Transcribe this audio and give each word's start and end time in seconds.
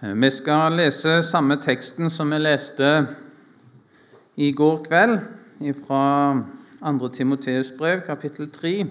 Vi 0.00 0.30
skal 0.30 0.76
lese 0.78 1.22
samme 1.26 1.56
teksten 1.58 2.06
som 2.10 2.30
vi 2.30 2.36
leste 2.38 2.86
i 4.38 4.52
går 4.54 4.84
kveld, 4.84 5.18
fra 5.74 6.38
2. 6.78 7.08
Timoteus 7.08 7.72
brev, 7.74 8.04
kapittel 8.06 8.46
3. 8.50 8.86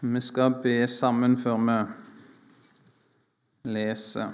Vi 0.00 0.20
skal 0.22 0.54
be 0.62 0.86
sammen 0.86 1.34
før 1.36 1.56
vi 1.66 1.78
leser. 3.74 4.30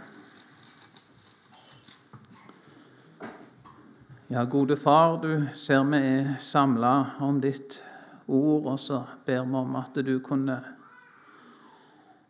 Ja, 4.28 4.44
gode 4.44 4.76
Far, 4.76 5.16
du 5.24 5.46
ser 5.54 5.88
vi 5.88 5.96
er 5.96 6.36
samla 6.36 7.16
om 7.24 7.40
ditt 7.40 7.80
ord, 8.28 8.68
og 8.74 8.78
så 8.78 9.00
ber 9.24 9.48
vi 9.48 9.54
om 9.64 9.80
at 9.80 9.96
du 10.04 10.20
kunne 10.20 10.60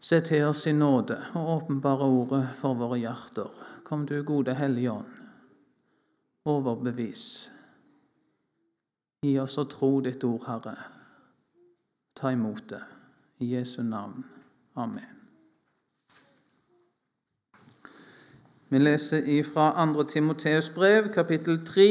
se 0.01 0.21
til 0.25 0.49
oss 0.49 0.67
i 0.67 0.73
nåde 0.73 1.19
og 1.35 1.49
åpenbare 1.57 2.09
ordet 2.09 2.45
for 2.57 2.79
våre 2.79 2.99
hjerter. 2.99 3.51
Kom 3.85 4.07
du, 4.07 4.23
gode 4.25 4.55
Hellige 4.55 4.93
Ånd, 4.93 5.17
overbevis. 6.49 7.51
Gi 9.21 9.35
oss 9.43 9.59
å 9.61 9.67
tro 9.69 9.99
ditt 10.01 10.25
ord, 10.25 10.47
Herre. 10.49 10.77
Ta 12.17 12.33
imot 12.33 12.69
det. 12.71 12.81
I 13.41 13.55
Jesu 13.55 13.83
navn. 13.83 14.25
Amen. 14.77 15.17
Vi 18.71 18.79
leser 18.79 19.27
ifra 19.29 19.73
2. 19.75 20.05
Timoteus 20.09 20.71
brev, 20.75 21.11
kapittel 21.13 21.59
3, 21.67 21.89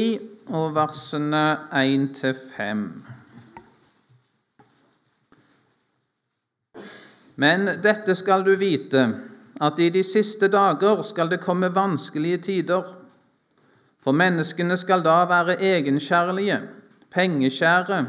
og 0.48 0.74
versene 0.74 1.42
1-5. 1.76 2.86
Men 7.40 7.66
dette 7.82 8.14
skal 8.18 8.44
du 8.44 8.52
vite, 8.60 9.04
at 9.60 9.80
i 9.80 9.88
de 9.92 10.02
siste 10.04 10.50
dager 10.52 11.00
skal 11.06 11.30
det 11.32 11.40
komme 11.40 11.70
vanskelige 11.72 12.42
tider. 12.50 12.84
For 14.04 14.16
menneskene 14.16 14.76
skal 14.80 15.04
da 15.04 15.16
være 15.28 15.56
egenkjærlige, 15.60 16.60
pengekjære, 17.12 18.04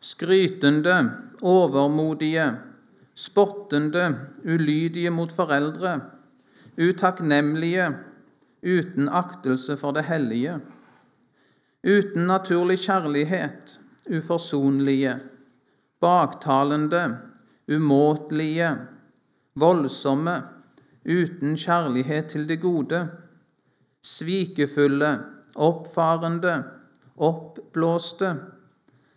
skrytende, 0.00 0.98
overmodige, 1.42 2.50
spottende, 3.14 4.06
ulydige 4.44 5.10
mot 5.10 5.32
foreldre 5.34 5.98
utakknemlige, 6.78 7.96
uten 8.62 9.08
aktelse 9.08 9.76
for 9.76 9.92
det 9.92 10.04
hellige, 10.04 10.58
uten 11.84 12.26
naturlig 12.26 12.78
kjærlighet, 12.78 13.78
uforsonlige, 14.18 15.16
baktalende, 16.00 17.18
umåtelige, 17.68 18.70
voldsomme, 19.54 20.42
uten 21.04 21.56
kjærlighet 21.56 22.26
til 22.26 22.48
det 22.48 22.60
gode, 22.60 23.08
svikefulle, 24.02 25.18
oppfarende, 25.54 26.62
oppblåste, 27.16 28.36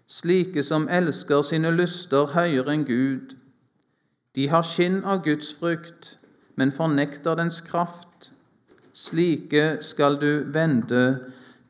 slike 0.07 0.63
som 0.63 0.89
elsker 0.91 1.41
sine 1.45 1.71
lyster 1.75 2.33
høyere 2.35 2.75
enn 2.75 2.87
Gud. 2.87 3.35
De 4.35 4.47
har 4.51 4.65
skinn 4.67 5.01
av 5.03 5.23
Guds 5.23 5.53
frykt, 5.59 6.15
men 6.55 6.71
fornekter 6.71 7.37
dens 7.39 7.61
kraft. 7.63 8.31
Slike 8.93 9.77
skal 9.83 10.19
du 10.19 10.43
vende 10.51 11.03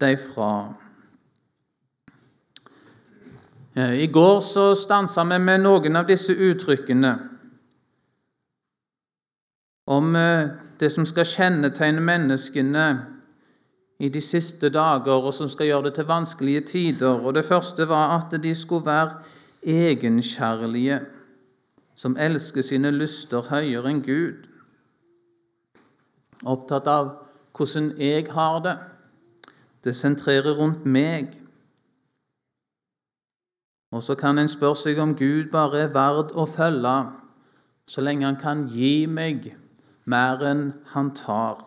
deg 0.01 0.17
fra. 0.21 0.80
I 3.75 4.07
går 4.07 4.39
så 4.43 4.75
stansa 4.75 5.23
vi 5.23 5.37
med 5.39 5.61
noen 5.63 5.95
av 5.95 6.07
disse 6.09 6.33
uttrykkene 6.35 7.11
om 9.91 10.15
eh, 10.15 10.49
det 10.79 10.89
som 10.91 11.05
skal 11.07 11.27
kjennetegne 11.27 12.03
menneskene 12.03 12.85
i 13.99 14.09
de 14.09 14.21
siste 14.21 14.69
dager, 14.73 15.23
og 15.23 15.33
som 15.33 15.49
skal 15.49 15.67
gjøre 15.67 15.89
det 15.89 15.93
til 15.99 16.07
vanskelige 16.09 16.61
tider. 16.61 17.19
Og 17.19 17.33
Det 17.33 17.45
første 17.45 17.87
var 17.87 18.15
at 18.17 18.35
de 18.43 18.55
skulle 18.55 18.85
være 18.85 19.23
egenkjærlige, 19.63 20.99
som 21.95 22.17
elsker 22.17 22.61
sine 22.61 22.91
lyster 22.91 23.49
høyere 23.51 23.91
enn 23.91 24.01
Gud 24.03 24.47
opptatt 26.45 26.87
av 26.87 27.11
hvordan 27.53 27.91
jeg 28.01 28.25
har 28.33 28.59
det. 28.65 28.77
Det 29.83 29.93
sentrerer 29.95 30.57
rundt 30.57 30.85
meg. 30.85 31.40
Og 33.91 34.03
så 34.03 34.15
kan 34.15 34.39
en 34.39 34.51
spørre 34.51 34.79
seg 34.79 34.99
om 35.03 35.15
Gud 35.19 35.49
bare 35.51 35.85
er 35.85 35.91
verd 35.95 36.31
å 36.35 36.47
følge 36.47 36.95
så 37.91 38.01
lenge 38.01 38.25
han 38.25 38.39
kan 38.39 38.67
gi 38.71 39.05
meg 39.09 39.49
mer 40.07 40.43
enn 40.47 40.69
han 40.93 41.11
tar. 41.17 41.59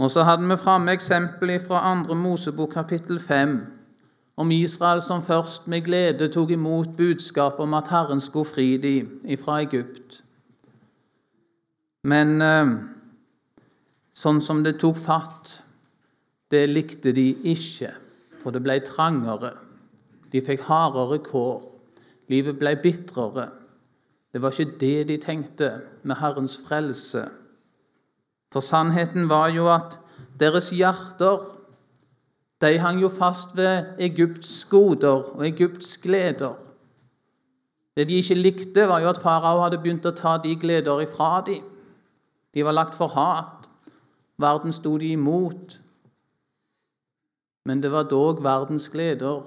Og 0.00 0.10
så 0.10 0.24
hadde 0.26 0.48
vi 0.48 0.56
framme 0.58 0.94
eksempel 0.96 1.52
fra 1.62 1.82
2. 2.08 2.16
Mosebok 2.18 2.72
kapittel 2.74 3.20
5 3.20 3.58
om 4.36 4.50
Israel 4.50 5.02
som 5.02 5.22
først 5.22 5.68
med 5.70 5.84
glede 5.86 6.28
tok 6.32 6.50
imot 6.50 6.96
budskapet 6.96 7.60
om 7.62 7.74
at 7.74 7.92
Herren 7.92 8.20
skulle 8.20 8.48
fri 8.48 8.76
dem 8.76 9.36
fra 9.38 9.60
Egypt. 9.62 10.24
Men 12.02 12.42
eh, 12.42 12.72
sånn 14.12 14.42
som 14.42 14.64
det 14.64 14.74
tok 14.82 14.98
fatt, 14.98 15.60
det 16.50 16.66
likte 16.72 17.14
de 17.14 17.28
ikke, 17.54 17.92
for 18.44 18.52
det 18.52 18.62
ble 18.62 18.76
trangere. 18.84 19.54
De 20.32 20.42
fikk 20.44 20.66
hardere 20.68 21.18
kår. 21.24 21.64
Livet 22.28 22.60
ble 22.60 22.76
bitrere. 22.82 23.48
Det 24.32 24.42
var 24.42 24.52
ikke 24.52 24.78
det 24.80 25.08
de 25.08 25.16
tenkte 25.22 25.70
med 26.02 26.20
Herrens 26.20 26.58
frelse. 26.66 27.24
For 28.52 28.60
sannheten 28.60 29.28
var 29.30 29.48
jo 29.54 29.66
at 29.72 29.98
deres 30.38 30.70
hjerter 30.74 31.42
de 32.62 32.78
hang 32.78 33.00
jo 33.02 33.08
fast 33.12 33.56
ved 33.56 33.98
Egypts 34.00 34.64
goder 34.70 35.36
og 35.36 35.46
Egypts 35.46 35.98
gleder. 35.98 36.54
Det 37.96 38.08
de 38.08 38.14
ikke 38.14 38.34
likte, 38.34 38.88
var 38.88 39.00
jo 39.00 39.08
at 39.08 39.20
farao 39.22 39.60
hadde 39.62 39.78
begynt 39.82 40.06
å 40.06 40.14
ta 40.16 40.38
de 40.42 40.54
gleder 40.56 41.02
ifra 41.04 41.42
dem. 41.46 41.62
De 42.54 42.64
var 42.64 42.72
lagt 42.72 42.96
for 42.96 43.12
hat. 43.14 43.68
Verden 44.38 44.72
sto 44.72 44.96
de 44.98 45.12
imot. 45.12 45.78
Men 47.64 47.82
det 47.82 47.92
var 47.92 48.08
dog 48.08 48.42
verdens 48.44 48.88
gleder 48.92 49.44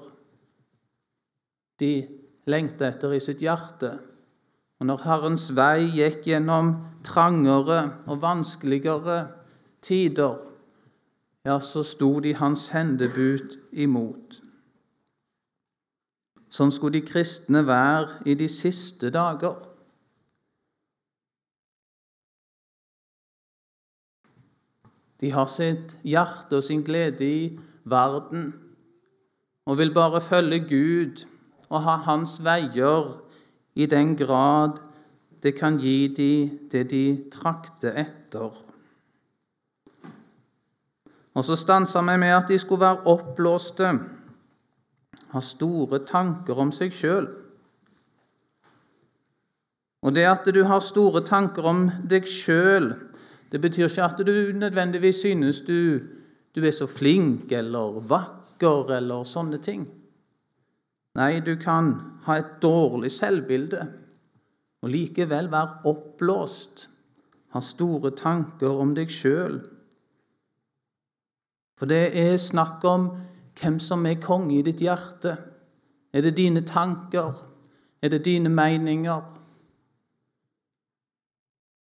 de 1.79 1.91
lengta 2.49 2.89
etter 2.89 3.13
i 3.13 3.21
sitt 3.21 3.43
hjerte. 3.45 3.91
Og 4.77 4.89
når 4.89 5.03
Herrens 5.05 5.51
vei 5.57 5.87
gikk 5.93 6.25
gjennom 6.29 6.73
trangere 7.05 7.79
og 8.09 8.21
vanskeligere 8.21 9.19
tider, 9.81 10.37
ja, 11.47 11.59
så 11.63 11.83
sto 11.85 12.17
de 12.19 12.33
hans 12.35 12.67
hendebud 12.73 13.55
imot. 13.71 14.41
Sånn 16.51 16.73
skulle 16.73 16.99
de 16.99 17.07
kristne 17.07 17.61
være 17.67 18.23
i 18.31 18.35
de 18.39 18.47
siste 18.51 19.11
dager. 19.13 19.55
De 25.17 25.31
har 25.33 25.47
sitt 25.49 25.95
hjerte 26.05 26.59
og 26.59 26.65
sin 26.65 26.83
glede 26.85 27.25
i 27.25 27.41
verden 27.89 28.53
og 29.65 29.77
vil 29.77 29.93
bare 29.93 30.21
følge 30.21 30.59
Gud 30.69 31.25
og 31.69 31.81
ha 31.83 31.97
Hans 32.07 32.39
veier 32.45 33.09
i 33.75 33.85
den 33.85 34.15
grad 34.17 34.79
det 35.43 35.55
kan 35.55 35.77
gi 35.77 36.07
dem 36.07 36.69
det 36.71 36.89
de 36.91 37.03
trakter 37.31 37.93
etter. 37.93 38.51
Og 41.37 41.45
så 41.45 41.55
stansa 41.55 42.01
vi 42.01 42.17
med 42.17 42.33
at 42.33 42.47
de 42.49 42.57
skulle 42.59 42.81
være 42.81 43.05
oppblåste, 43.05 43.91
ha 45.31 45.41
store 45.41 45.99
tanker 46.05 46.57
om 46.57 46.71
seg 46.73 46.93
sjøl. 46.93 47.27
Og 50.01 50.15
det 50.15 50.25
at 50.25 50.49
du 50.53 50.63
har 50.65 50.81
store 50.81 51.21
tanker 51.25 51.65
om 51.69 51.87
deg 52.09 52.25
sjøl, 52.25 52.95
det 53.51 53.61
betyr 53.61 53.87
ikke 53.87 54.03
at 54.03 54.25
du 54.25 54.33
nødvendigvis 54.57 55.21
synes 55.21 55.61
du, 55.61 55.99
du 56.57 56.63
er 56.65 56.73
så 56.73 56.87
flink 56.89 57.51
eller 57.53 57.99
vakker 58.09 58.89
eller 58.95 59.27
sånne 59.29 59.59
ting. 59.61 59.83
Nei, 61.17 61.37
du 61.45 61.53
kan 61.61 61.91
ha 62.25 62.39
et 62.39 62.55
dårlig 62.63 63.11
selvbilde 63.13 63.83
og 64.81 64.89
likevel 64.89 65.51
være 65.53 65.83
oppblåst, 65.89 66.87
ha 67.53 67.61
store 67.61 68.09
tanker 68.17 68.81
om 68.81 68.97
deg 68.97 69.13
sjøl. 69.13 69.61
For 71.77 71.89
det 71.89 72.17
er 72.17 72.41
snakk 72.41 72.81
om 72.89 73.11
hvem 73.57 73.77
som 73.77 74.09
er 74.09 74.17
konge 74.21 74.57
i 74.57 74.65
ditt 74.65 74.81
hjerte. 74.81 75.37
Er 76.09 76.25
det 76.25 76.37
dine 76.41 76.65
tanker? 76.65 77.37
Er 78.01 78.09
det 78.09 78.25
dine 78.25 78.49
meninger? 78.49 79.25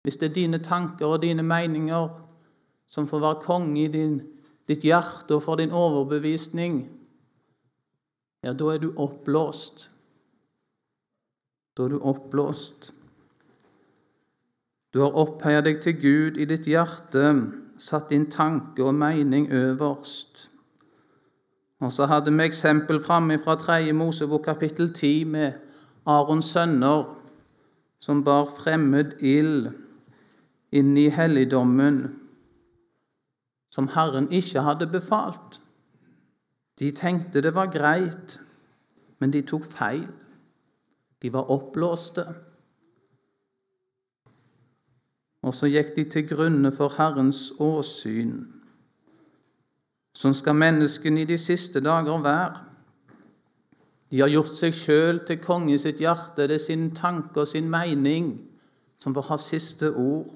Hvis 0.03 0.19
det 0.19 0.29
er 0.29 0.39
dine 0.43 0.59
tanker 0.63 1.07
og 1.07 1.21
dine 1.23 1.43
meninger 1.43 2.09
som 2.87 3.07
får 3.07 3.23
være 3.23 3.45
konge 3.47 3.85
i 3.85 3.91
din, 3.91 4.19
ditt 4.67 4.83
hjerte 4.83 5.37
og 5.37 5.43
for 5.43 5.59
din 5.59 5.71
overbevisning, 5.71 6.81
ja, 8.43 8.53
da 8.53 8.73
er 8.73 8.81
du 8.83 8.91
oppblåst. 8.95 9.89
Da 11.77 11.85
er 11.85 11.95
du 11.95 11.99
oppblåst. 11.99 12.91
Du 14.93 15.01
har 15.03 15.17
opphøya 15.19 15.61
deg 15.61 15.81
til 15.83 15.97
Gud 16.01 16.37
i 16.39 16.45
ditt 16.49 16.67
hjerte, 16.69 17.23
satt 17.77 18.09
din 18.09 18.29
tanke 18.31 18.85
og 18.85 18.95
mening 18.97 19.49
øverst. 19.53 20.47
Og 21.79 21.91
så 21.93 22.07
hadde 22.09 22.33
vi 22.33 22.47
eksempel 22.47 22.99
framme 23.03 23.37
fra 23.37 23.55
3. 23.55 23.93
Mosebok 23.93 24.47
kapittel 24.47 24.93
10 24.93 25.23
med 25.23 25.51
Arons 26.05 26.45
sønner 26.45 27.03
som 27.99 28.23
bar 28.23 28.47
fremmed 28.49 29.19
ild 29.21 29.69
inn 30.71 30.95
i 30.97 31.07
helligdommen, 31.13 32.01
som 33.77 33.91
Herren 33.94 34.31
ikke 34.33 34.63
hadde 34.65 34.88
befalt. 34.89 35.62
De 36.79 36.89
tenkte 36.91 37.44
det 37.45 37.53
var 37.53 37.69
greit, 37.69 38.39
men 39.19 39.33
de 39.33 39.44
tok 39.45 39.68
feil. 39.69 40.07
De 41.21 41.29
var 41.33 41.51
oppblåste. 41.53 42.25
Og 45.45 45.53
så 45.53 45.69
gikk 45.69 45.94
de 45.94 46.07
til 46.09 46.25
grunne 46.29 46.71
for 46.74 46.97
Herrens 46.97 47.51
åsyn. 47.62 48.33
Sånn 50.18 50.33
skal 50.33 50.57
menneskene 50.57 51.21
i 51.21 51.29
de 51.29 51.38
siste 51.38 51.83
dager 51.85 52.18
være. 52.25 52.63
De 54.09 54.24
har 54.24 54.33
gjort 54.33 54.57
seg 54.57 54.74
sjøl 54.74 55.21
til 55.29 55.38
konge 55.44 55.75
i 55.75 55.81
sitt 55.81 56.01
hjerte. 56.01 56.50
Det 56.50 56.57
er 56.57 56.65
sin 56.65 56.89
tanke 56.97 57.45
og 57.45 57.53
sin 57.53 57.69
mening 57.69 58.33
som 58.97 59.13
får 59.13 59.29
ha 59.29 59.38
siste 59.38 59.94
ord. 59.94 60.33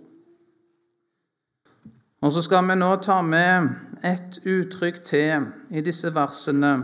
Og 2.22 2.32
så 2.32 2.42
skal 2.46 2.68
vi 2.70 2.76
nå 2.78 2.90
ta 3.02 3.22
med 3.26 3.70
et 4.06 4.38
uttrykk 4.46 5.00
til 5.06 5.48
i 5.74 5.82
disse 5.82 6.12
versene. 6.14 6.76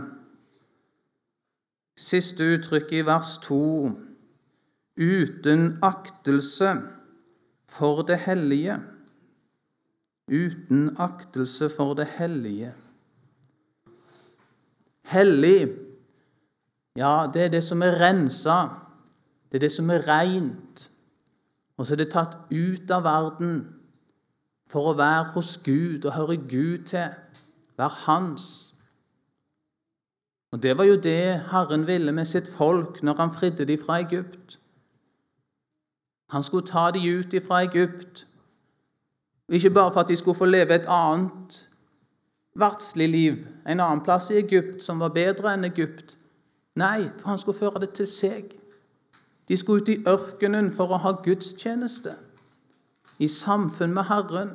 Siste 1.98 2.46
uttrykk 2.56 2.90
i 2.98 3.04
vers 3.06 3.36
2. 3.44 3.58
Uten 4.98 5.78
aktelse 5.82 6.72
for 7.70 8.02
det 8.02 8.18
hellige. 8.26 8.80
Uten 10.26 10.96
aktelse 10.98 11.70
for 11.70 11.94
det 11.94 12.08
hellige. 12.18 12.74
Hellig, 15.08 15.70
ja, 16.98 17.30
det 17.34 17.44
er 17.44 17.48
det 17.48 17.64
som 17.64 17.82
er 17.82 17.94
rensa. 18.02 18.58
Det 19.48 19.62
er 19.62 19.68
det 19.68 19.72
som 19.72 19.90
er 19.90 20.02
reint. 20.08 20.90
Og 21.78 21.86
så 21.86 21.94
er 21.94 22.02
det 22.02 22.10
tatt 22.12 22.34
ut 22.50 22.90
av 22.90 23.06
verden 23.06 23.77
for 24.68 24.90
å 24.90 24.96
være 24.96 25.32
hos 25.34 25.56
Gud 25.64 26.04
og 26.04 26.14
høre 26.14 26.36
Gud 26.36 26.84
til, 26.90 27.14
være 27.76 27.94
hans. 28.06 28.74
Og 30.52 30.62
Det 30.62 30.78
var 30.78 30.84
jo 30.84 30.96
det 31.00 31.40
Herren 31.50 31.86
ville 31.86 32.12
med 32.12 32.24
sitt 32.24 32.48
folk 32.48 33.02
når 33.02 33.14
han 33.14 33.32
fridde 33.32 33.64
dem 33.64 33.78
fra 33.84 34.00
Egypt. 34.00 34.60
Han 36.30 36.42
skulle 36.42 36.66
ta 36.66 36.90
dem 36.90 37.18
ut 37.18 37.34
fra 37.46 37.62
Egypt. 37.62 38.26
Ikke 39.48 39.70
bare 39.70 39.92
for 39.92 40.00
at 40.00 40.08
de 40.08 40.16
skulle 40.16 40.36
få 40.36 40.44
leve 40.44 40.74
et 40.74 40.86
annet 40.88 41.68
verdslig 42.54 43.08
liv, 43.08 43.46
en 43.68 43.80
annen 43.80 44.04
plass 44.04 44.30
i 44.30 44.38
Egypt 44.38 44.84
som 44.84 45.00
var 45.00 45.08
bedre 45.14 45.54
enn 45.54 45.64
Egypt. 45.64 46.16
Nei, 46.76 47.08
for 47.18 47.28
han 47.28 47.38
skulle 47.38 47.58
føre 47.58 47.80
det 47.80 47.90
til 47.96 48.06
seg. 48.06 48.52
De 49.48 49.56
skulle 49.56 49.82
ut 49.82 49.88
i 49.88 50.02
ørkenen 50.08 50.72
for 50.74 50.92
å 50.92 51.00
ha 51.00 51.14
gudstjeneste, 51.24 52.12
i 53.18 53.28
samfunn 53.28 53.94
med 53.94 54.02
Herren. 54.02 54.50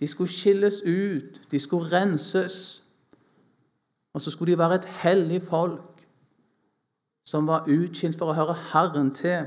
De 0.00 0.08
skulle 0.08 0.30
skilles 0.30 0.82
ut, 0.82 1.40
de 1.50 1.60
skulle 1.60 1.92
renses. 1.92 2.82
Og 4.14 4.22
så 4.22 4.30
skulle 4.30 4.52
de 4.52 4.58
være 4.58 4.74
et 4.74 4.86
hellig 4.86 5.42
folk 5.42 6.06
som 7.24 7.46
var 7.46 7.68
utskilt 7.70 8.18
for 8.18 8.32
å 8.32 8.36
høre 8.36 8.56
Herren 8.72 9.12
til 9.14 9.46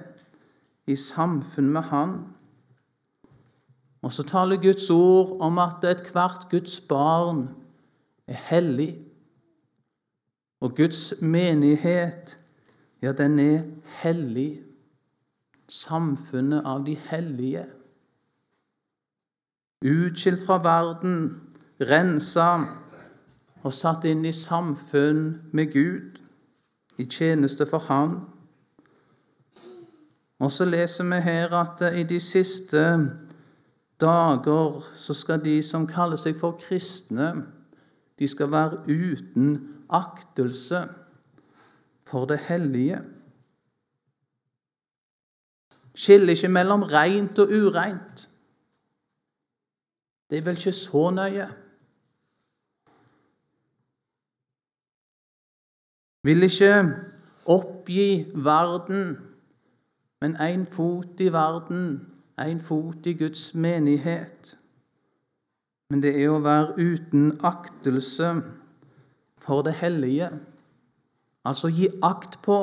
i 0.88 0.96
samfunn 0.96 1.74
med 1.74 1.90
Han. 1.92 2.16
Og 4.06 4.14
så 4.14 4.24
taler 4.24 4.62
Guds 4.62 4.90
ord 4.94 5.38
om 5.42 5.58
at 5.60 5.84
ethvert 5.84 6.48
Guds 6.52 6.80
barn 6.80 7.50
er 8.28 8.38
hellig. 8.50 8.94
Og 10.62 10.76
Guds 10.78 11.22
menighet, 11.22 12.38
ja, 13.02 13.12
den 13.12 13.40
er 13.40 13.64
hellig. 14.02 14.65
Samfunnet 15.68 16.66
av 16.66 16.86
de 16.86 16.96
hellige. 17.10 17.66
Utskilt 19.86 20.46
fra 20.46 20.60
verden, 20.64 21.42
rensa 21.82 22.50
og 23.66 23.74
satt 23.74 24.06
inn 24.06 24.26
i 24.26 24.34
samfunn 24.34 25.26
med 25.54 25.74
Gud, 25.74 26.22
i 26.98 27.06
tjeneste 27.06 27.66
for 27.68 27.84
Han. 27.90 28.20
Og 30.40 30.52
så 30.52 30.68
leser 30.70 31.08
vi 31.10 31.20
her 31.26 31.54
at 31.58 31.82
i 31.96 32.04
de 32.08 32.20
siste 32.24 32.84
dager 34.02 34.80
så 34.96 35.14
skal 35.14 35.44
de 35.44 35.58
som 35.64 35.88
kaller 35.88 36.20
seg 36.20 36.38
for 36.40 36.58
kristne, 36.60 37.32
de 38.20 38.28
skal 38.28 38.52
være 38.52 38.84
uten 38.88 39.58
aktelse 39.90 40.86
for 42.08 42.28
det 42.30 42.40
hellige. 42.48 43.02
Skiller 45.96 46.36
ikke 46.36 46.52
mellom 46.52 46.84
rent 46.84 47.40
og 47.40 47.52
ureint. 47.56 48.26
Det 50.30 50.38
er 50.38 50.44
vel 50.44 50.58
ikke 50.60 50.76
så 50.76 51.10
nøye. 51.16 51.48
Vil 56.26 56.44
ikke 56.44 56.74
oppgi 57.46 58.26
verden 58.36 59.16
men 60.26 60.36
én 60.42 60.66
fot 60.66 61.20
i 61.22 61.30
verden, 61.30 62.08
én 62.42 62.60
fot 62.60 63.06
i 63.06 63.14
Guds 63.14 63.56
menighet. 63.56 64.58
Men 65.90 66.02
det 66.02 66.16
er 66.18 66.32
å 66.34 66.40
være 66.42 66.80
uten 66.82 67.28
aktelse 67.46 68.32
for 69.38 69.62
det 69.68 69.76
hellige. 69.84 70.32
Altså 71.46 71.70
gi 71.70 71.92
akt 72.04 72.40
på, 72.42 72.58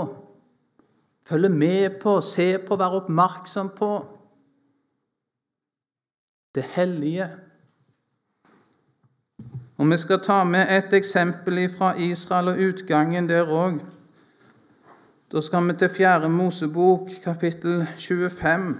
følge 1.24 1.48
med 1.48 2.00
på, 2.00 2.20
se 2.20 2.58
på, 2.58 2.76
være 2.76 2.90
oppmerksom 3.02 3.70
på 3.76 3.92
det 6.54 6.64
hellige. 6.74 7.28
Og 9.76 9.90
Vi 9.90 9.96
skal 9.96 10.20
ta 10.20 10.44
med 10.44 10.66
et 10.70 10.94
eksempel 10.94 11.70
fra 11.78 11.94
Israel 11.98 12.48
og 12.48 12.58
utgangen 12.58 13.28
der 13.28 13.48
òg. 13.48 13.80
Da 15.32 15.40
skal 15.40 15.69
vi 15.69 15.72
til 15.72 15.88
4. 15.88 16.28
Mosebok, 16.28 17.08
kapittel 17.25 17.87
25. 17.97 18.76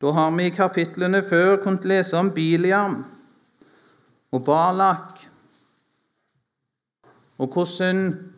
Da 0.00 0.12
har 0.12 0.30
vi 0.30 0.46
i 0.46 0.50
kapitlene 0.50 1.22
før 1.22 1.56
kunnet 1.62 1.84
lese 1.84 2.16
om 2.16 2.30
Biliam 2.30 3.04
og 4.36 4.44
Balak, 4.44 5.20
og 7.38 7.52
hvordan 7.52 8.32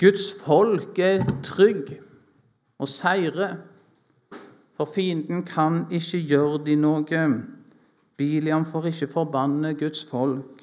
Guds 0.00 0.26
folk 0.44 0.98
er 0.98 1.24
trygg 1.44 1.94
og 2.78 2.88
seire, 2.88 3.56
for 4.76 4.88
fienden 4.94 5.42
kan 5.42 5.86
ikke 5.90 6.20
gjøre 6.28 6.60
de 6.66 6.76
noe. 6.76 7.22
Biliam 8.16 8.66
får 8.66 8.90
ikke 8.92 9.08
forbanne 9.12 9.72
Guds 9.74 10.04
folk. 10.10 10.62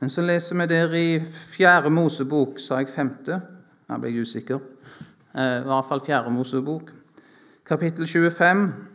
Men 0.00 0.10
så 0.10 0.22
leser 0.22 0.58
vi 0.58 0.66
der 0.68 0.96
i 0.98 1.20
Fjerde 1.24 1.90
Mosebok, 1.90 2.58
sa 2.60 2.82
jeg 2.82 2.90
femte? 2.92 3.38
Jeg 3.88 4.00
ble 4.00 4.10
jeg 4.10 4.26
usikker. 4.26 4.58
Eh, 5.34 5.62
I 5.62 5.68
hvert 5.70 5.88
fall 5.88 6.02
Fjerde 6.04 6.34
Mosebok, 6.34 6.92
kapittel 7.64 8.06
25. 8.06 8.93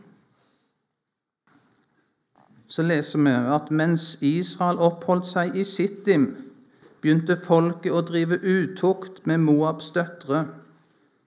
Så 2.70 2.86
leser 2.86 3.20
vi 3.26 3.34
at 3.56 3.72
mens 3.72 4.20
Israel 4.22 4.78
oppholdt 4.78 5.28
seg 5.28 5.58
i 5.58 5.66
Sittim, 5.66 6.30
begynte 7.02 7.40
folket 7.42 7.96
å 7.96 8.04
drive 8.06 8.38
utukt 8.44 9.26
med 9.26 9.42
Moabs 9.42 9.90
døtre 9.96 10.46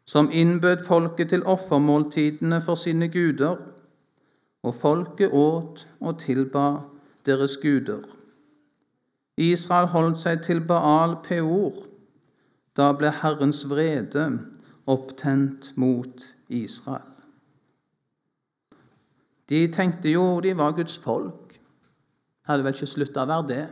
som 0.05 0.31
innbød 0.33 0.85
folket 0.87 1.29
til 1.29 1.45
offermåltidene 1.47 2.61
for 2.61 2.75
sine 2.75 3.09
guder, 3.09 3.57
og 4.63 4.75
folket 4.75 5.31
åt 5.33 5.87
og 6.01 6.19
tilba 6.21 6.67
deres 7.27 7.57
guder. 7.63 8.03
Israel 9.37 9.87
holdt 9.87 10.21
seg 10.21 10.43
til 10.45 10.61
Baal 10.61 11.17
Peor. 11.25 11.73
Da 12.77 12.93
ble 12.97 13.11
Herrens 13.23 13.65
vrede 13.69 14.27
opptent 14.87 15.73
mot 15.77 16.29
Israel. 16.49 17.12
De 19.49 19.67
tenkte 19.73 20.13
jo 20.13 20.41
de 20.41 20.57
var 20.57 20.75
Guds 20.77 20.99
folk. 20.99 21.57
Hadde 22.47 22.65
vel 22.67 22.75
ikke 22.75 22.91
slutta 22.91 23.25
å 23.25 23.31
være 23.31 23.49
det. 23.51 23.65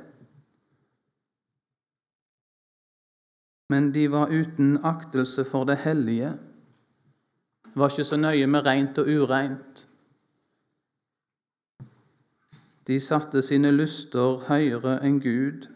men 3.71 3.93
de 3.93 4.09
var 4.11 4.33
uten 4.35 4.79
aktelse 4.85 5.45
for 5.45 5.65
det 5.65 5.77
hellige. 5.85 6.33
Var 7.75 7.91
ikke 7.91 8.05
så 8.05 8.17
nøye 8.19 8.47
med 8.50 8.67
rent 8.67 8.99
og 8.99 9.07
ureint. 9.07 9.85
De 12.87 12.97
satte 13.00 13.43
sine 13.47 13.71
lyster 13.71 14.43
høyere 14.49 14.97
enn 15.07 15.21
Gud. 15.23 15.69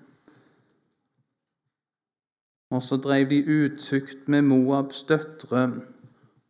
Og 2.75 2.83
så 2.83 2.99
drev 2.99 3.29
de 3.31 3.45
utukt 3.47 4.27
med 4.27 4.43
Moabs 4.43 5.05
døtre 5.07 5.63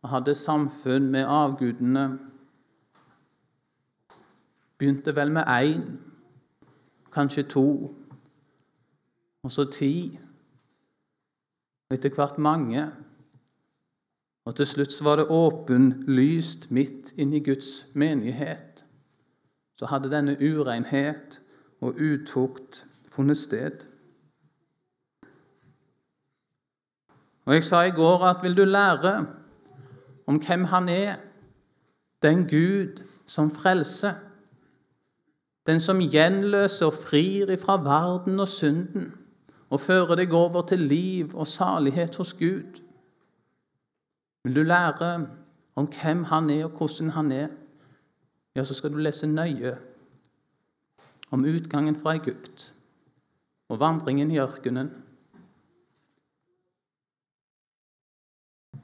og 0.01 0.13
hadde 0.15 0.35
samfunn 0.35 1.11
med 1.13 1.29
avgudene. 1.29 2.07
Begynte 4.79 5.15
vel 5.17 5.33
med 5.33 5.43
én, 5.43 5.83
kanskje 7.13 7.43
to, 7.43 7.95
og 9.43 9.53
så 9.53 9.65
ti. 9.71 10.19
Og 11.91 11.97
etter 11.97 12.15
hvert 12.15 12.39
mange. 12.39 12.87
Og 14.45 14.57
til 14.57 14.67
slutt 14.67 15.05
var 15.05 15.17
det 15.17 15.31
åpenlyst 15.31 16.71
midt 16.71 17.13
inni 17.19 17.41
Guds 17.45 17.95
menighet. 17.95 18.85
Så 19.79 19.87
hadde 19.87 20.11
denne 20.11 20.37
urenhet 20.41 21.41
og 21.81 21.95
utukt 21.95 22.85
funnet 23.11 23.37
sted. 23.37 23.87
Og 27.45 27.55
Jeg 27.55 27.65
sa 27.65 27.83
i 27.83 27.91
går 27.91 28.25
at 28.25 28.43
vil 28.43 28.57
du 28.57 28.65
lære 28.65 29.27
om 30.27 30.39
hvem 30.41 30.65
han 30.65 30.89
er, 30.89 31.17
den 32.23 32.49
Gud 32.49 33.03
som 33.27 33.51
frelser, 33.51 34.15
den 35.67 35.81
som 35.81 36.01
gjenløser 36.01 36.87
og 36.91 36.97
frir 36.97 37.53
ifra 37.55 37.79
verden 37.83 38.41
og 38.41 38.49
synden 38.49 39.13
og 39.73 39.81
fører 39.81 40.19
deg 40.21 40.33
over 40.37 40.67
til 40.69 40.85
liv 40.87 41.33
og 41.35 41.49
salighet 41.49 42.17
hos 42.21 42.35
Gud. 42.37 42.81
Vil 44.45 44.57
du 44.57 44.63
lære 44.63 45.27
om 45.75 45.89
hvem 45.89 46.25
han 46.25 46.51
er, 46.51 46.65
og 46.65 46.71
hvordan 46.71 47.11
han 47.11 47.33
er, 47.33 47.49
ja, 48.55 48.65
så 48.65 48.75
skal 48.75 48.93
du 48.93 49.01
lese 49.03 49.27
nøye 49.27 49.77
om 51.33 51.45
utgangen 51.45 51.97
fra 51.97 52.15
Egypt 52.15 52.75
og 53.69 53.81
vandringen 53.81 54.31
i 54.31 54.39
ørkenen. 54.39 54.93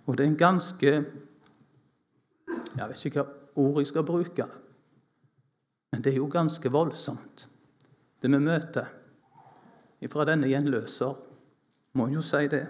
Og 0.06 0.18
det 0.18 0.24
er 0.24 0.30
en 0.30 0.36
ganske 0.36 1.04
Jeg 2.76 2.88
vet 2.88 3.04
ikke 3.04 3.22
hva 3.22 3.32
ord 3.60 3.78
jeg 3.80 3.88
skal 3.90 4.04
bruke, 4.06 4.44
men 5.90 6.04
det 6.04 6.12
er 6.12 6.16
jo 6.16 6.28
ganske 6.32 6.70
voldsomt, 6.70 7.48
det 8.22 8.30
vi 8.30 8.38
møter 8.38 8.86
fra 10.08 10.24
denne 10.24 10.48
gjenløser. 10.48 11.16
Må 11.92 12.06
jo 12.08 12.22
si 12.22 12.46
det. 12.48 12.66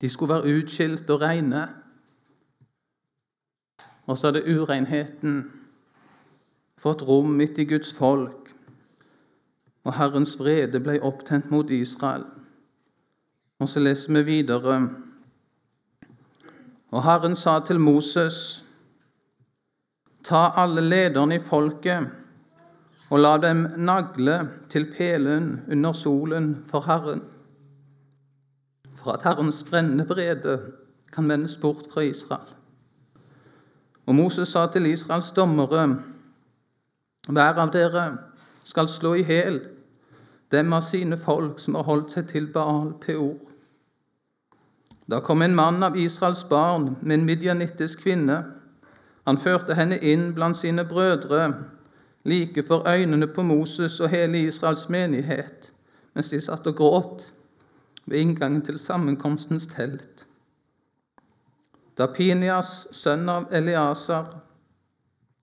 De 0.00 0.08
skulle 0.08 0.34
være 0.34 0.58
utskilt 0.58 1.10
og 1.10 1.22
rene. 1.22 1.62
Og 4.06 4.18
så 4.18 4.28
hadde 4.28 4.44
urenheten 4.44 5.38
fått 6.78 7.02
rom 7.02 7.32
midt 7.38 7.58
i 7.58 7.64
Guds 7.64 7.94
folk, 7.94 8.52
og 9.86 9.94
Herrens 9.96 10.36
vrede 10.38 10.82
ble 10.82 10.98
opptent 11.02 11.50
mot 11.50 11.70
Israel. 11.70 12.26
Og 13.58 13.68
så 13.68 13.80
leser 13.80 14.12
vi 14.12 14.22
videre. 14.22 15.05
Og 16.90 17.02
Herren 17.02 17.36
sa 17.36 17.58
til 17.60 17.80
Moses, 17.80 18.64
ta 20.24 20.50
alle 20.56 20.80
lederne 20.80 21.36
i 21.36 21.42
folket 21.42 22.06
og 23.10 23.18
la 23.18 23.36
dem 23.38 23.66
nagle 23.78 24.40
til 24.68 24.88
pelen 24.90 25.60
under 25.70 25.92
solen 25.92 26.62
for 26.66 26.86
Herren 26.86 27.22
for 29.06 29.12
at 29.12 29.22
Herrens 29.22 29.64
brennende 29.70 30.08
vrede 30.08 30.60
kan 31.12 31.28
vendes 31.28 31.56
bort 31.56 31.86
fra 31.92 32.00
Israel. 32.00 32.48
Og 34.06 34.14
Moses 34.14 34.48
sa 34.48 34.66
til 34.66 34.86
Israels 34.86 35.30
dommere.: 35.30 36.02
Hver 37.28 37.58
av 37.58 37.72
dere 37.72 38.18
skal 38.64 38.88
slå 38.88 39.14
i 39.14 39.22
hæl 39.22 39.60
dem 40.52 40.72
av 40.72 40.82
sine 40.82 41.16
folk 41.16 41.58
som 41.58 41.74
har 41.74 41.82
holdt 41.82 42.12
seg 42.12 42.28
til 42.28 42.52
Baal 42.52 42.92
Peor. 43.00 43.38
Da 45.10 45.20
kom 45.20 45.42
en 45.42 45.54
mann 45.54 45.82
av 45.82 45.96
Israels 45.96 46.48
barn 46.48 46.96
med 47.02 47.18
en 47.18 47.24
midjanittisk 47.24 48.02
kvinne. 48.02 48.44
Han 49.26 49.38
førte 49.38 49.74
henne 49.74 49.98
inn 49.98 50.32
blant 50.34 50.56
sine 50.56 50.84
brødre, 50.84 51.54
like 52.24 52.62
for 52.62 52.88
øynene 52.88 53.26
på 53.26 53.42
Moses 53.42 54.00
og 54.00 54.10
hele 54.10 54.38
Israels 54.38 54.88
menighet, 54.88 55.72
mens 56.14 56.30
de 56.30 56.40
satt 56.40 56.66
og 56.66 56.76
gråt 56.76 57.32
ved 58.06 58.18
inngangen 58.18 58.62
til 58.62 58.78
sammenkomstens 58.78 59.66
telt. 59.66 60.26
Da 61.98 62.06
Pinias, 62.06 62.88
sønn 62.92 63.28
av 63.28 63.46
Eliasar 63.54 64.34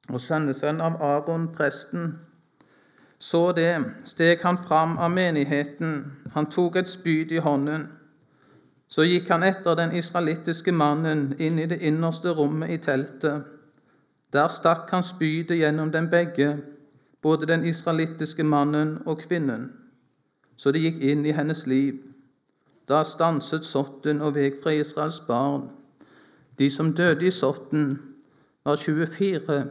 og 0.09 0.21
sønnesønn 0.21 0.81
av 0.83 0.99
Aron, 1.01 1.47
presten, 1.55 2.19
så 3.23 3.51
det, 3.55 3.79
steg 4.03 4.41
han 4.43 4.57
fram 4.59 4.97
av 4.99 5.11
menigheten. 5.11 6.11
Han 6.33 6.49
tok 6.51 6.75
et 6.75 6.89
spyd 6.91 7.31
i 7.31 7.39
hånden. 7.39 7.87
Så 8.93 9.07
gikk 9.09 9.31
han 9.33 9.41
etter 9.41 9.73
den 9.73 9.95
israelittiske 9.97 10.71
mannen 10.71 11.31
inn 11.41 11.57
i 11.57 11.65
det 11.65 11.79
innerste 11.81 12.29
rommet 12.37 12.69
i 12.69 12.77
teltet. 12.77 13.47
Der 14.33 14.51
stakk 14.53 14.91
han 14.93 15.05
spydet 15.05 15.57
gjennom 15.57 15.89
dem 15.91 16.11
begge, 16.11 16.59
både 17.21 17.47
den 17.49 17.65
israelittiske 17.65 18.43
mannen 18.43 18.99
og 19.05 19.23
kvinnen, 19.23 19.71
så 20.57 20.71
det 20.71 20.83
gikk 20.83 21.01
inn 21.01 21.25
i 21.25 21.33
hennes 21.33 21.65
liv. 21.67 21.97
Da 22.89 23.01
stanset 23.07 23.65
sotten 23.65 24.21
og 24.21 24.35
vek 24.35 24.59
fra 24.61 24.75
Israels 24.77 25.21
barn. 25.25 25.71
De 26.59 26.69
som 26.69 26.93
døde 26.93 27.25
i 27.25 27.31
sotten, 27.31 27.95
var 28.63 28.75
24 28.75 29.63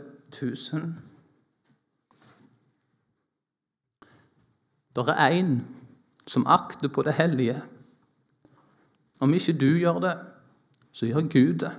000. 0.43 0.95
Det 4.97 5.15
er 5.15 5.39
én 5.39 5.61
som 6.27 6.47
akter 6.47 6.89
på 6.89 7.03
det 7.03 7.13
hellige. 7.13 7.63
Om 9.23 9.35
ikke 9.35 9.55
du 9.55 9.71
gjør 9.79 10.01
det, 10.03 10.13
så 10.93 11.07
gjør 11.07 11.29
Gud 11.31 11.59
det. 11.63 11.73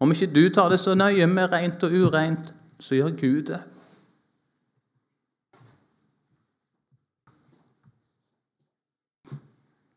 Om 0.00 0.12
ikke 0.12 0.32
du 0.32 0.48
tar 0.54 0.70
det 0.72 0.80
så 0.80 0.94
nøye 0.96 1.26
med 1.28 1.52
rent 1.52 1.82
og 1.84 1.92
ureint, 1.92 2.54
så 2.80 2.96
gjør 2.96 3.10
Gud 3.20 3.42
det. 3.50 3.60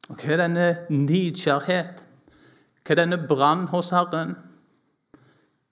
Og 0.08 0.16
hva 0.16 0.34
er 0.36 0.42
denne 0.42 0.68
nidkjærhet? 0.92 2.04
Hva 2.84 2.96
er 2.96 3.00
denne 3.02 3.20
brann 3.28 3.66
hos 3.72 3.94
Herren? 3.96 4.36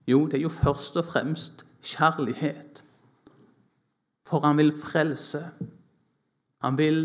Jo, 0.07 0.25
det 0.27 0.39
er 0.39 0.45
jo 0.45 0.51
først 0.53 0.95
og 1.00 1.05
fremst 1.10 1.65
kjærlighet. 1.84 2.84
For 4.27 4.43
han 4.48 4.57
vil 4.57 4.72
frelse. 4.79 5.43
Han 6.63 6.77
vil 6.77 7.03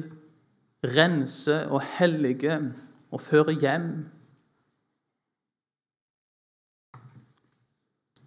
rense 0.85 1.59
og 1.69 1.83
hellige 1.99 2.61
og 3.11 3.21
fører 3.21 3.57
hjem. 3.59 3.93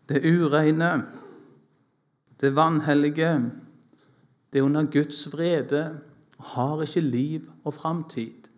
Det 0.10 0.20
ureine, 0.28 0.92
det 2.42 2.56
vanhellige, 2.56 3.34
det 4.52 4.60
er 4.60 4.66
under 4.66 4.84
Guds 4.92 5.26
vrede 5.34 6.02
har 6.40 6.82
ikke 6.82 7.02
liv 7.02 7.52
og 7.64 7.74
framtid. 7.74 8.50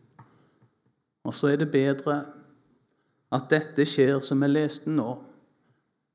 Og 1.24 1.34
så 1.34 1.48
er 1.48 1.62
det 1.62 1.72
bedre 1.72 2.26
at 3.34 3.50
dette 3.50 3.86
skjer 3.88 4.20
som 4.24 4.42
vi 4.42 4.50
leste 4.50 4.92
nå, 4.94 5.10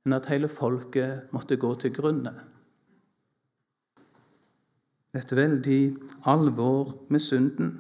enn 0.06 0.16
at 0.16 0.30
hele 0.32 0.48
folket 0.48 1.32
måtte 1.34 1.58
gå 1.60 1.74
til 1.82 1.94
grunne. 1.94 2.32
Et 5.14 5.32
veldig 5.36 5.82
alvor 6.30 6.94
med 7.10 7.20
synden. 7.20 7.72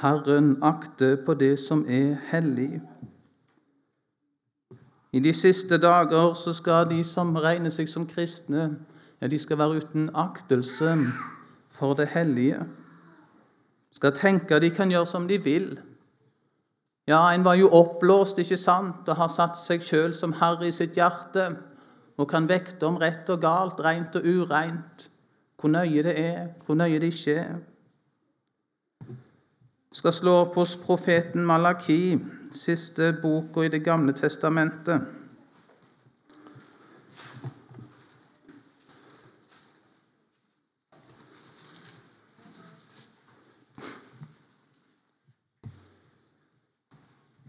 Herren 0.00 0.56
akte 0.62 1.16
på 1.26 1.34
det 1.34 1.58
som 1.60 1.84
er 1.88 2.16
hellig. 2.30 2.80
I 5.12 5.20
de 5.20 5.32
siste 5.34 5.78
dager 5.78 6.34
så 6.34 6.52
skal 6.52 6.88
de 6.90 7.04
som 7.04 7.34
regner 7.36 7.70
seg 7.74 7.88
som 7.90 8.06
kristne, 8.08 8.76
ja, 9.20 9.28
de 9.28 9.38
skal 9.38 9.58
være 9.58 9.82
uten 9.82 10.10
aktelse 10.14 10.94
for 11.68 11.98
det 11.98 12.08
hellige 12.14 12.62
skal 14.00 14.16
tenke 14.16 14.60
de 14.60 14.70
kan 14.72 14.90
gjøre 14.90 15.08
som 15.08 15.26
de 15.28 15.36
vil. 15.44 15.74
Ja, 17.08 17.20
en 17.34 17.44
var 17.44 17.58
jo 17.58 17.68
oppblåst, 17.74 18.38
ikke 18.38 18.56
sant, 18.56 19.08
og 19.08 19.18
har 19.18 19.28
satt 19.28 19.58
seg 19.60 19.84
sjøl 19.84 20.14
som 20.16 20.32
herre 20.38 20.68
i 20.68 20.72
sitt 20.74 20.96
hjerte 20.96 21.50
og 22.20 22.28
kan 22.30 22.48
vekte 22.48 22.86
om 22.88 22.96
rett 23.00 23.28
og 23.32 23.40
galt, 23.42 23.80
rent 23.84 24.16
og 24.16 24.24
ureint, 24.24 25.08
hvor 25.60 25.72
nøye 25.72 26.04
det 26.04 26.14
er, 26.20 26.40
hvor 26.64 26.78
nøye 26.80 27.00
det 27.00 27.12
ikke 27.12 27.36
er. 27.42 27.58
Vi 29.90 29.96
skal 29.96 30.12
slå 30.12 30.32
opp 30.44 30.54
hos 30.54 30.76
profeten 30.78 31.42
Malaki, 31.42 32.18
siste 32.54 33.08
boka 33.22 33.64
i 33.66 33.68
Det 33.68 33.82
gamle 33.84 34.12
testamentet. 34.12 35.00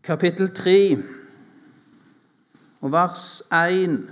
kapittel 0.03 0.50
3 0.50 0.98
og 2.81 2.91
vers 2.91 3.41
1. 3.51 4.10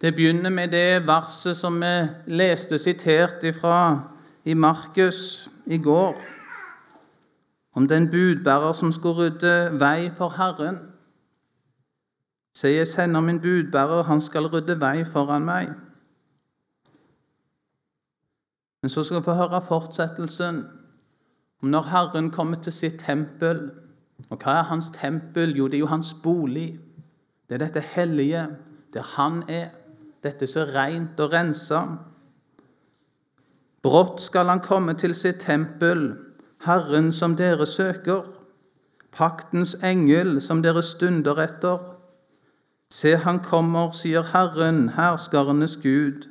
Det 0.00 0.14
begynner 0.14 0.50
med 0.50 0.70
det 0.70 1.06
verset 1.06 1.56
som 1.56 1.82
vi 1.82 1.92
leste 2.38 2.78
sitert 2.78 3.44
ifra 3.44 3.82
i 4.44 4.54
Markus 4.54 5.50
i 5.66 5.78
går, 5.78 6.20
om 7.72 7.88
den 7.88 8.10
budbærer 8.10 8.72
som 8.72 8.92
skulle 8.92 9.14
rydde 9.14 9.80
vei 9.80 10.10
for 10.16 10.28
Herren. 10.36 10.78
Se, 12.54 12.68
jeg 12.68 12.86
sender 12.86 13.20
min 13.20 13.40
budbærer, 13.40 14.02
han 14.02 14.20
skal 14.20 14.46
rydde 14.46 14.80
vei 14.80 15.04
foran 15.04 15.44
meg. 15.46 15.70
Men 18.82 18.88
så 18.88 19.02
skal 19.02 19.20
vi 19.20 19.24
få 19.24 19.36
høre 19.36 19.62
fortsettelsen 19.62 20.64
om 21.62 21.68
når 21.68 21.82
Herren 21.92 22.30
kommer 22.30 22.56
til 22.62 22.72
sitt 22.72 23.00
tempel. 23.04 23.70
Og 24.30 24.38
hva 24.38 24.60
er 24.60 24.68
hans 24.68 24.90
tempel? 24.94 25.52
Jo, 25.56 25.66
det 25.68 25.74
er 25.74 25.84
jo 25.84 25.92
hans 25.92 26.14
bolig. 26.22 26.80
Det 27.48 27.54
er 27.54 27.64
dette 27.66 27.80
hellige, 27.80 28.46
der 28.92 29.02
han 29.16 29.42
er. 29.48 29.68
Dette 30.22 30.46
som 30.46 30.62
er 30.62 30.74
rent 30.74 31.20
og 31.20 31.32
rensa. 31.32 31.80
Brått 33.82 34.20
skal 34.20 34.50
han 34.52 34.60
komme 34.60 34.94
til 34.94 35.14
sitt 35.16 35.40
tempel, 35.46 36.12
Herren 36.66 37.12
som 37.16 37.36
dere 37.36 37.66
søker, 37.66 38.26
paktens 39.16 39.78
engel 39.84 40.40
som 40.44 40.60
dere 40.62 40.82
stunder 40.84 41.40
etter. 41.40 41.78
Se, 42.92 43.14
han 43.16 43.40
kommer, 43.40 43.94
sier 43.96 44.26
Herren, 44.34 44.90
herskarenes 44.98 45.78
Gud. 45.80 46.26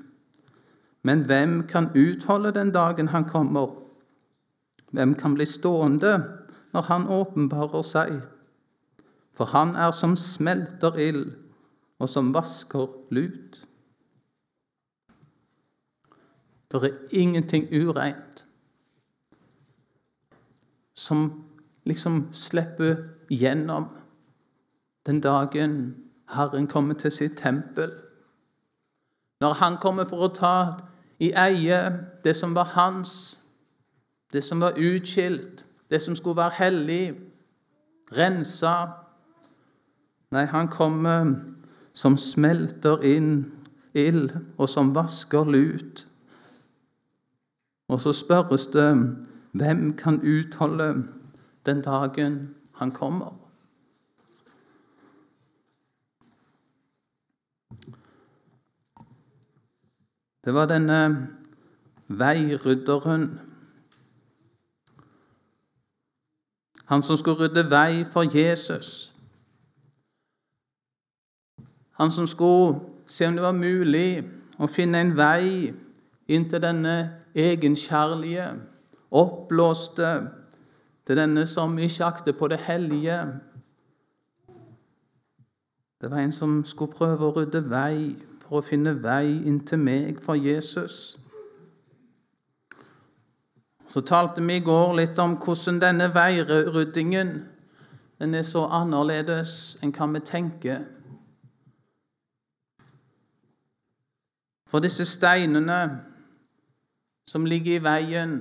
Men 1.04 1.24
hvem 1.26 1.64
kan 1.68 1.90
utholde 1.96 2.52
den 2.52 2.74
dagen 2.76 3.08
han 3.16 3.26
kommer? 3.26 3.72
Hvem 4.92 5.16
kan 5.16 5.34
bli 5.34 5.46
stående 5.46 6.18
når 6.74 6.82
han 6.92 7.08
åpenbarer 7.08 7.86
seg? 7.86 8.20
For 9.34 9.50
han 9.56 9.76
er 9.80 9.92
som 9.96 10.18
smelter 10.20 11.00
ild, 11.00 11.32
og 12.00 12.10
som 12.12 12.34
vasker 12.36 12.92
lut. 13.16 13.64
Det 16.72 16.84
er 16.84 16.98
ingenting 17.12 17.68
ureint 17.74 18.46
som 20.94 21.44
liksom 21.84 22.28
slipper 22.34 22.96
gjennom 23.30 23.88
den 25.06 25.22
dagen 25.22 25.96
Herren 26.30 26.68
kommer 26.68 26.94
til 26.94 27.12
sitt 27.12 27.38
tempel. 27.38 27.92
Når 29.42 29.54
han 29.54 29.78
kommer 29.82 30.06
for 30.06 30.28
å 30.28 30.34
ta 30.36 30.56
i 31.20 31.32
eie 31.34 31.80
det 32.24 32.36
som 32.38 32.54
var 32.56 32.76
hans, 32.76 33.40
det 34.34 34.44
som 34.44 34.62
var 34.62 34.78
utskilt, 34.78 35.66
det 35.90 36.02
som 36.02 36.16
skulle 36.16 36.38
være 36.38 36.60
hellig, 36.60 37.04
rensa 38.14 38.76
Nei, 40.30 40.44
han 40.46 40.68
kommer 40.70 41.32
som 41.94 42.14
smelter 42.18 43.02
inn 43.02 43.48
ild, 43.98 44.36
og 44.62 44.70
som 44.70 44.92
vasker 44.94 45.48
lut. 45.50 46.04
Og 47.90 48.02
så 48.02 48.14
spørres 48.14 48.66
det 48.66 48.90
hvem 49.52 49.94
kan 49.98 50.22
utholde 50.22 51.08
den 51.66 51.82
dagen 51.82 52.56
han 52.76 52.92
kommer? 52.92 53.36
Det 60.46 60.54
var 60.54 60.66
denne 60.66 61.28
veirydderen 62.08 63.40
Han 66.90 67.04
som 67.04 67.18
skulle 67.18 67.40
rydde 67.40 67.70
vei 67.70 68.04
for 68.04 68.26
Jesus. 68.38 69.14
Han 71.92 72.12
som 72.12 72.28
skulle 72.28 72.80
se 73.06 73.28
om 73.28 73.34
det 73.34 73.44
var 73.44 73.54
mulig 73.54 74.24
å 74.58 74.66
finne 74.68 75.02
en 75.02 75.12
vei 75.18 75.70
inn 76.28 76.48
til 76.50 76.64
denne 76.64 76.96
egenkjærlige, 77.40 78.48
oppblåste, 79.12 80.30
til 81.08 81.18
denne 81.18 81.46
som 81.50 81.78
ikke 81.78 82.06
akter 82.06 82.36
på 82.38 82.48
det 82.48 82.60
hellige. 82.60 83.18
Det 86.02 86.12
var 86.12 86.18
en 86.18 86.32
som 86.32 86.60
skulle 86.66 86.94
prøve 86.94 87.26
å 87.26 87.34
rydde 87.36 87.64
vei 87.70 88.12
for 88.44 88.60
å 88.60 88.66
finne 88.66 88.94
vei 89.04 89.40
inn 89.50 89.64
til 89.66 89.82
meg 89.82 90.22
for 90.22 90.38
Jesus. 90.38 91.18
Så 93.90 94.02
talte 94.06 94.42
vi 94.46 94.60
i 94.60 94.64
går 94.64 94.94
litt 95.00 95.20
om 95.20 95.34
hvordan 95.42 95.82
denne 95.82 96.12
veiryddingen 96.14 97.34
den 98.20 98.36
er 98.36 98.44
så 98.44 98.68
annerledes 98.68 99.80
enn 99.82 99.94
hva 99.96 100.06
vi 100.14 100.22
tenker. 100.28 100.84
For 104.70 104.84
disse 104.84 105.08
steinene 105.10 105.80
som 107.30 107.46
ligger 107.46 107.78
i 107.78 107.84
veien 107.86 108.40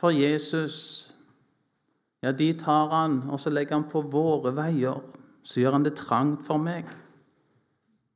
for 0.00 0.14
Jesus, 0.16 0.76
ja, 2.22 2.32
de 2.32 2.48
tar 2.58 2.88
han, 2.90 3.18
og 3.28 3.40
så 3.40 3.52
legger 3.52 3.76
han 3.76 3.88
på 3.90 4.00
våre 4.10 4.54
veier. 4.56 5.02
Så 5.44 5.60
gjør 5.60 5.76
han 5.76 5.84
det 5.84 5.96
trangt 5.98 6.46
for 6.46 6.62
meg. 6.62 6.88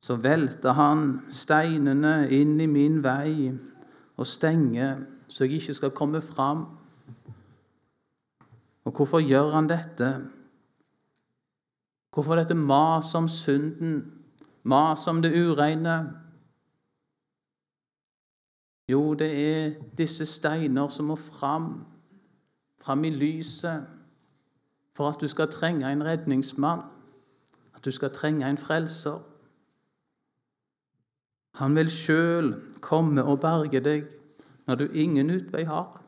Så 0.01 0.15
velter 0.23 0.75
han 0.77 1.05
steinene 1.29 2.29
inn 2.33 2.55
i 2.63 2.67
min 2.71 3.01
vei 3.03 3.51
og 4.17 4.27
stenger 4.27 5.03
så 5.27 5.43
jeg 5.43 5.59
ikke 5.59 5.73
skal 5.75 5.91
komme 5.91 6.21
fram. 6.23 6.65
Og 8.87 8.91
hvorfor 8.95 9.19
gjør 9.19 9.51
han 9.51 9.67
dette? 9.67 10.11
Hvorfor 12.13 12.39
dette 12.39 12.55
mas 12.55 13.11
om 13.15 13.27
synden, 13.27 13.99
mas 14.63 15.07
om 15.07 15.21
det 15.21 15.35
ureine? 15.35 15.97
Jo, 18.87 19.13
det 19.13 19.31
er 19.47 19.73
disse 19.97 20.25
steiner 20.25 20.87
som 20.87 21.05
må 21.05 21.15
fram, 21.15 21.85
fram 22.81 23.03
i 23.03 23.09
lyset, 23.09 23.87
for 24.95 25.09
at 25.09 25.21
du 25.21 25.27
skal 25.27 25.51
trenge 25.51 25.91
en 25.91 26.03
redningsmann, 26.03 26.81
at 27.75 27.85
du 27.85 27.91
skal 27.91 28.13
trenge 28.13 28.49
en 28.49 28.57
frelser. 28.57 29.19
Han 31.55 31.75
vil 31.75 31.89
sjøl 31.91 32.53
komme 32.81 33.23
og 33.23 33.39
berge 33.41 33.79
deg 33.79 34.07
når 34.67 34.75
du 34.75 34.87
ingen 34.93 35.29
utvei 35.29 35.63
har. 35.63 36.01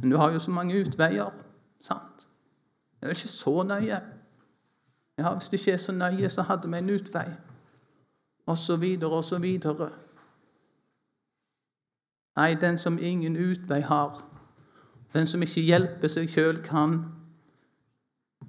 Men 0.00 0.10
du 0.10 0.16
har 0.16 0.32
jo 0.32 0.38
så 0.38 0.50
mange 0.50 0.80
utveier, 0.80 1.30
sant? 1.80 2.26
Det 3.00 3.02
er 3.02 3.06
vel 3.06 3.16
ikke 3.16 3.28
så 3.28 3.62
nøye. 3.62 4.00
Ja, 5.18 5.34
Hvis 5.34 5.48
det 5.48 5.60
ikke 5.60 5.72
er 5.72 5.76
så 5.76 5.92
nøye, 5.92 6.28
så 6.28 6.42
hadde 6.42 6.70
vi 6.70 6.78
en 6.78 6.90
utvei. 6.90 7.28
Og 8.46 8.58
så 8.58 8.76
videre 8.76 9.10
og 9.10 9.24
så 9.24 9.38
videre. 9.38 9.90
Nei, 12.36 12.54
den 12.54 12.78
som 12.78 12.98
ingen 12.98 13.36
utvei 13.36 13.80
har, 13.80 14.22
den 15.12 15.26
som 15.26 15.42
ikke 15.42 15.62
hjelper 15.62 16.10
seg 16.10 16.30
sjøl, 16.30 16.62
kan 16.62 17.04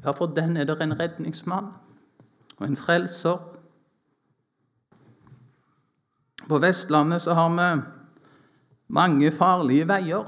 Ja, 0.05 0.11
for 0.13 0.29
den 0.29 0.57
er 0.57 0.67
det 0.69 0.75
en 0.83 0.99
redningsmann 0.99 1.71
og 2.59 2.65
en 2.67 2.77
frelser. 2.77 3.39
På 6.45 6.59
Vestlandet 6.61 7.21
så 7.21 7.33
har 7.33 7.49
vi 7.49 7.81
mange 8.87 9.31
farlige 9.31 9.87
veier. 9.87 10.27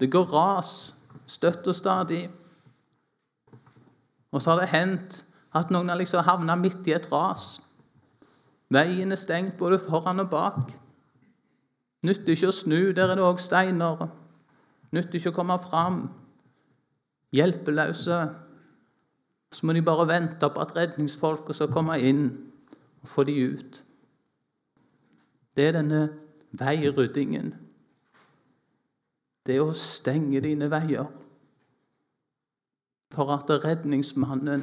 Det 0.00 0.10
går 0.12 0.28
ras 0.34 1.00
støtt 1.30 1.66
og 1.66 1.74
stadig. 1.74 2.30
Og 4.32 4.42
så 4.42 4.50
har 4.52 4.60
det 4.60 4.70
hendt 4.74 5.24
at 5.56 5.70
noen 5.74 5.90
har 5.90 5.98
liksom 5.98 6.24
havna 6.26 6.56
midt 6.58 6.86
i 6.86 6.94
et 6.94 7.08
ras. 7.12 7.60
Veien 8.70 9.12
er 9.12 9.18
stengt 9.18 9.58
både 9.58 9.80
foran 9.82 10.22
og 10.22 10.30
bak. 10.30 10.74
Nytter 12.06 12.32
ikke 12.32 12.48
å 12.48 12.56
snu, 12.56 12.78
der 12.96 13.10
er 13.10 13.18
det 13.18 13.26
òg 13.26 13.40
steiner. 13.42 14.06
Nytter 14.94 15.18
ikke 15.18 15.32
å 15.34 15.36
komme 15.36 15.58
fram. 15.60 16.00
Hjelpeløse. 17.36 18.20
Så 19.50 19.66
må 19.66 19.74
de 19.74 19.82
bare 19.84 20.08
vente 20.08 20.48
på 20.48 20.62
at 20.62 20.74
redningsfolket 20.76 21.58
skal 21.58 21.72
komme 21.74 21.98
inn 22.00 22.24
og 23.02 23.08
få 23.10 23.24
de 23.28 23.34
ut. 23.52 23.80
Det 25.56 25.66
er 25.68 25.76
denne 25.80 26.04
veiryddingen. 26.56 27.52
Det 29.46 29.56
er 29.56 29.64
å 29.64 29.74
stenge 29.76 30.42
dine 30.44 30.70
veier 30.70 31.08
for 33.10 33.32
at 33.34 33.50
redningsmannen 33.64 34.62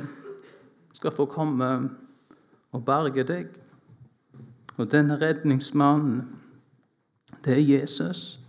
skal 0.96 1.12
få 1.12 1.26
komme 1.30 1.68
og 2.72 2.86
berge 2.86 3.26
deg. 3.28 3.50
Og 4.78 4.88
denne 4.92 5.18
redningsmannen, 5.20 6.22
det 7.48 7.56
er 7.56 7.80
Jesus. 7.80 8.40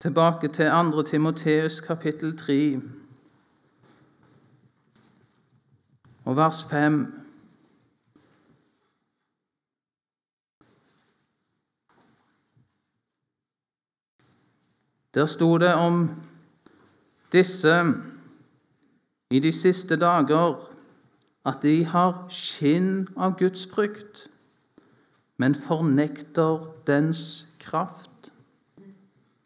Tilbake 0.00 0.48
til 0.48 0.70
2. 0.92 1.02
Timoteus 1.02 1.80
kapittel 1.80 2.38
3 2.38 2.82
og 6.24 6.36
vers 6.36 6.64
5. 6.70 7.24
Der 15.14 15.26
sto 15.26 15.58
det 15.58 15.74
om 15.74 16.22
disse 17.32 17.84
i 19.30 19.38
de 19.40 19.52
siste 19.52 19.96
dager 19.96 20.73
at 21.44 21.62
de 21.62 21.84
har 21.84 22.24
skinn 22.32 23.08
av 23.16 23.36
Guds 23.38 23.66
frykt, 23.70 24.28
men 25.36 25.54
fornekter 25.54 26.62
dens 26.86 27.46
kraft. 27.60 28.30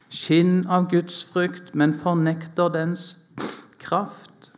Skinn 0.08 0.66
av 0.66 0.90
Guds 0.90 1.24
frykt, 1.32 1.74
men 1.74 1.94
fornekter 1.94 2.70
dens 2.72 3.08
kraft. 3.82 4.52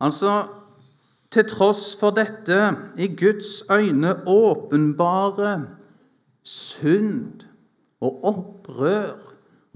Altså, 0.00 0.46
til 1.30 1.48
tross 1.48 1.96
for 2.00 2.16
dette 2.16 2.58
i 3.00 3.08
Guds 3.16 3.64
øyne 3.70 4.12
åpenbare 4.28 5.54
synd 6.46 7.44
og 8.00 8.24
opprør 8.24 9.16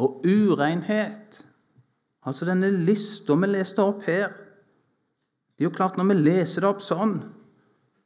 og 0.01 0.25
urenhet 0.25 1.20
Altså 2.27 2.45
denne 2.49 2.69
lista 2.85 3.37
vi 3.41 3.49
leste 3.49 3.85
opp 3.85 4.05
her 4.05 4.29
Det 4.33 5.65
er 5.65 5.69
jo 5.69 5.77
klart 5.77 5.97
Når 5.97 6.11
vi 6.11 6.19
leser 6.21 6.65
det 6.65 6.71
opp 6.71 6.83
sånn, 6.85 7.21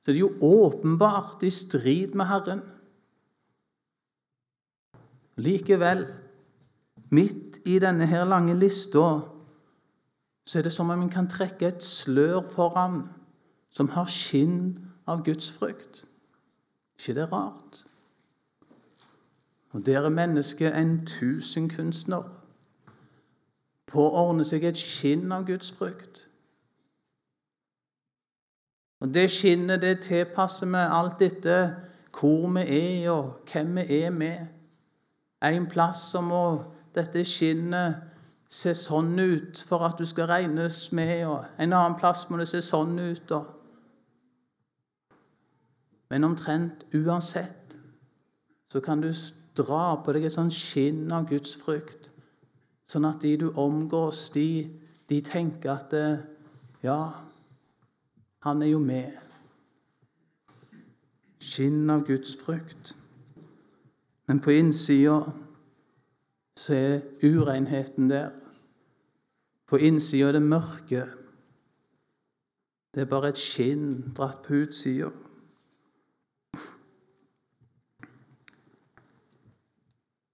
så 0.04 0.10
er 0.10 0.16
det 0.16 0.20
jo 0.20 0.34
åpenbart 0.44 1.42
i 1.46 1.50
strid 1.54 2.12
med 2.18 2.28
Herren. 2.28 2.58
Likevel, 5.40 6.02
midt 7.14 7.62
i 7.64 7.78
denne 7.80 8.04
her 8.10 8.26
lange 8.28 8.52
lista, 8.58 9.06
så 10.44 10.58
er 10.58 10.66
det 10.66 10.74
som 10.74 10.92
om 10.92 11.06
en 11.06 11.08
kan 11.08 11.30
trekke 11.30 11.70
et 11.70 11.86
slør 11.86 12.44
foran 12.52 13.06
som 13.72 13.88
har 13.96 14.10
skinn 14.12 14.76
av 15.08 15.24
Guds 15.24 15.48
frykt. 15.56 16.04
ikke 16.98 17.14
det 17.14 17.32
rart? 17.32 17.84
Og 19.72 19.86
der 19.86 20.04
er 20.04 20.12
mennesket 20.12 20.76
en 20.76 21.06
tusenkunstner 21.06 22.28
på 23.94 24.02
å 24.02 24.26
ordne 24.26 24.44
seg 24.46 24.66
et 24.66 24.78
skinn 24.78 25.32
av 25.32 25.46
Guds 25.46 25.70
frykt. 25.72 26.24
Og 29.04 29.14
Det 29.14 29.28
skinnet 29.30 29.82
det 29.82 30.00
tilpasser 30.00 30.66
vi 30.66 30.80
alt 30.80 31.22
etter 31.22 31.74
hvor 32.14 32.48
vi 32.54 32.62
er, 32.64 33.10
og 33.10 33.50
hvem 33.52 33.76
vi 33.76 33.98
er 34.02 34.10
med. 34.10 34.46
En 35.44 35.66
plass 35.68 36.06
så 36.14 36.22
må 36.24 36.62
dette 36.94 37.24
skinnet 37.28 38.00
se 38.48 38.72
sånn 38.78 39.18
ut 39.18 39.60
for 39.68 39.84
at 39.84 39.98
du 39.98 40.06
skal 40.06 40.30
regnes 40.30 40.92
med, 40.92 41.26
og 41.26 41.44
en 41.58 41.74
annen 41.74 41.98
plass 41.98 42.28
må 42.30 42.38
det 42.40 42.48
se 42.48 42.62
sånn 42.64 42.96
ut. 42.98 43.34
Og. 43.34 43.44
Men 46.08 46.24
omtrent 46.30 46.86
uansett 46.94 47.76
så 48.72 48.80
kan 48.80 49.02
du 49.02 49.10
dra 49.58 49.96
på 50.02 50.14
deg 50.14 50.26
et 50.26 50.34
sånt 50.34 50.54
skinn 50.54 51.12
av 51.12 51.28
Guds 51.28 51.58
frykt, 51.60 52.10
sånn 52.86 53.06
at 53.08 53.22
de 53.24 53.36
du 53.40 53.46
omgås, 53.60 54.28
de, 54.34 54.66
de 55.08 55.20
tenker 55.24 55.72
at 55.72 55.94
ja, 56.84 56.98
han 58.44 58.62
er 58.62 58.74
jo 58.74 58.80
med. 58.82 59.16
Skinn 61.40 61.90
av 61.92 62.04
Guds 62.08 62.36
frykt. 62.40 62.94
Men 64.28 64.40
på 64.40 64.52
innsida 64.56 65.20
så 66.56 66.76
er 66.76 67.02
urenheten 67.24 68.08
der. 68.12 68.30
På 69.68 69.80
innsida 69.80 70.28
er 70.28 70.38
det 70.38 70.42
mørke. 70.42 71.06
Det 72.94 73.02
er 73.02 73.10
bare 73.10 73.32
et 73.32 73.40
skinn 73.40 74.12
dratt 74.16 74.44
på 74.44 74.60
utsida. 74.64 75.10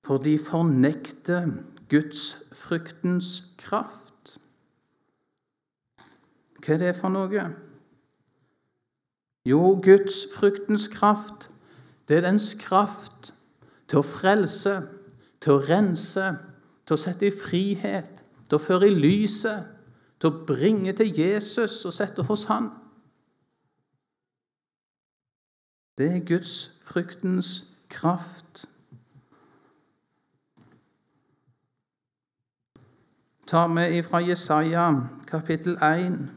For 0.04 0.18
de 0.18 0.34
fornekter 0.38 1.46
gudsfryktens 2.50 3.54
kraft. 3.58 4.40
Hva 6.60 6.74
er 6.74 6.78
det 6.78 6.96
for 6.98 7.12
noe? 7.14 7.44
Jo, 9.46 9.80
gudsfryktens 9.82 10.88
kraft, 10.92 11.48
det 12.08 12.18
er 12.18 12.26
dens 12.26 12.54
kraft 12.60 13.32
til 13.88 14.02
å 14.02 14.06
frelse, 14.06 14.74
til 15.40 15.56
å 15.56 15.62
rense, 15.62 16.26
til 16.84 16.94
å 16.94 17.00
sette 17.00 17.30
i 17.30 17.34
frihet, 17.34 18.20
til 18.48 18.58
å 18.58 18.62
føre 18.62 18.90
i 18.90 18.98
lyset, 18.98 19.70
til 20.20 20.28
å 20.28 20.44
bringe 20.46 20.92
til 20.92 21.14
Jesus 21.16 21.84
og 21.86 21.94
sette 21.96 22.26
hos 22.28 22.44
Han. 22.50 22.68
Det 25.96 26.10
er 26.16 26.26
Guds 26.26 26.80
fryktens 26.84 27.76
kraft. 27.88 28.66
Tar 33.50 33.68
vi 33.68 34.02
fra 34.02 34.20
Jesaja 34.20 35.08
kapittel 35.26 35.74
1. 35.82 36.28